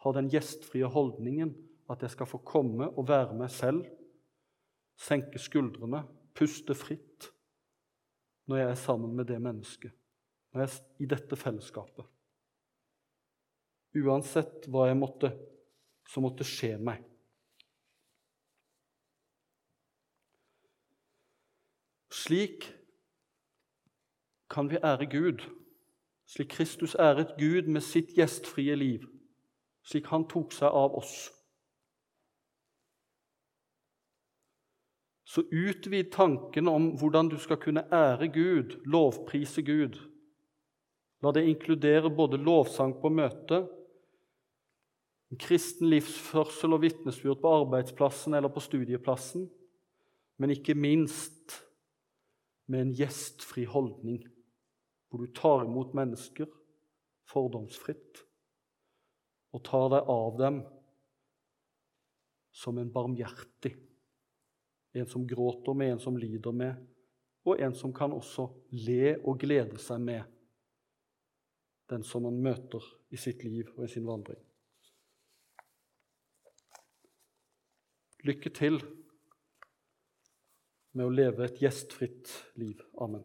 har 0.04 0.16
den 0.16 0.28
gjestfrie 0.32 0.88
holdningen 0.92 1.54
at 1.90 2.04
jeg 2.04 2.12
skal 2.12 2.28
få 2.28 2.42
komme 2.44 2.90
og 2.92 3.08
være 3.08 3.38
meg 3.40 3.48
selv 3.52 3.88
senke 5.00 5.40
skuldrene, 5.40 6.04
puste 6.36 6.76
fritt 6.76 7.30
når 8.50 8.56
jeg 8.60 8.70
er 8.70 8.80
sammen 8.80 9.14
med 9.16 9.28
det 9.30 9.38
mennesket, 9.42 9.92
når 10.52 10.60
jeg 10.64 10.70
er 10.70 11.04
i 11.04 11.08
dette 11.10 11.38
fellesskapet. 11.38 12.06
Uansett 14.00 14.66
hva 14.70 14.86
jeg 14.90 14.98
måtte, 14.98 15.32
som 16.10 16.26
måtte 16.26 16.46
skje 16.46 16.76
meg. 16.78 17.02
Slik 22.10 22.66
kan 24.50 24.70
vi 24.70 24.78
ære 24.82 25.06
Gud, 25.10 25.42
slik 26.26 26.50
Kristus 26.50 26.94
æret 26.94 27.36
Gud 27.38 27.70
med 27.70 27.82
sitt 27.86 28.10
gjestfrie 28.18 28.74
liv, 28.74 29.06
slik 29.86 30.10
han 30.10 30.26
tok 30.30 30.52
seg 30.54 30.74
av 30.74 30.98
oss. 30.98 31.30
Så 35.30 35.44
utvid 35.50 36.12
tanken 36.12 36.68
om 36.68 36.88
hvordan 36.98 37.28
du 37.30 37.36
skal 37.38 37.60
kunne 37.62 37.84
ære 37.94 38.26
Gud, 38.34 38.80
lovprise 38.90 39.62
Gud. 39.62 39.98
La 41.22 41.30
det 41.30 41.44
inkludere 41.46 42.10
både 42.10 42.40
lovsang 42.40 42.96
på 42.98 43.12
møte, 43.14 43.60
en 45.30 45.38
kristen 45.38 45.86
livsførsel 45.92 46.74
og 46.74 46.82
vitnesbyrd 46.82 47.38
på 47.44 47.52
arbeidsplassen 47.60 48.34
eller 48.34 48.50
på 48.50 48.62
studieplassen, 48.64 49.44
men 50.42 50.50
ikke 50.50 50.74
minst 50.74 51.60
med 52.66 52.82
en 52.82 52.94
gjestfri 52.98 53.68
holdning, 53.70 54.24
hvor 55.10 55.22
du 55.22 55.30
tar 55.36 55.62
imot 55.68 55.94
mennesker 55.94 56.50
fordomsfritt 57.30 58.24
og 59.54 59.62
tar 59.66 59.86
deg 59.94 60.10
av 60.10 60.42
dem 60.42 60.58
som 62.50 62.82
en 62.82 62.90
barmhjertig 62.90 63.76
en 64.92 65.06
som 65.06 65.26
gråter 65.26 65.74
med, 65.74 65.92
en 65.92 66.02
som 66.02 66.16
lider 66.16 66.52
med, 66.52 66.74
og 67.46 67.60
en 67.60 67.74
som 67.74 67.92
kan 67.94 68.12
også 68.12 68.48
le 68.74 69.16
og 69.24 69.38
glede 69.40 69.78
seg 69.80 70.02
med 70.02 70.22
den 71.90 72.04
som 72.06 72.22
man 72.22 72.38
møter 72.42 72.84
i 73.10 73.18
sitt 73.18 73.42
liv 73.44 73.70
og 73.76 73.84
i 73.86 73.90
sin 73.90 74.06
vandring. 74.06 74.38
Lykke 78.26 78.52
til 78.54 78.78
med 80.92 81.06
å 81.06 81.14
leve 81.14 81.46
et 81.46 81.60
gjestfritt 81.62 82.30
liv. 82.60 82.82
Amen. 83.00 83.24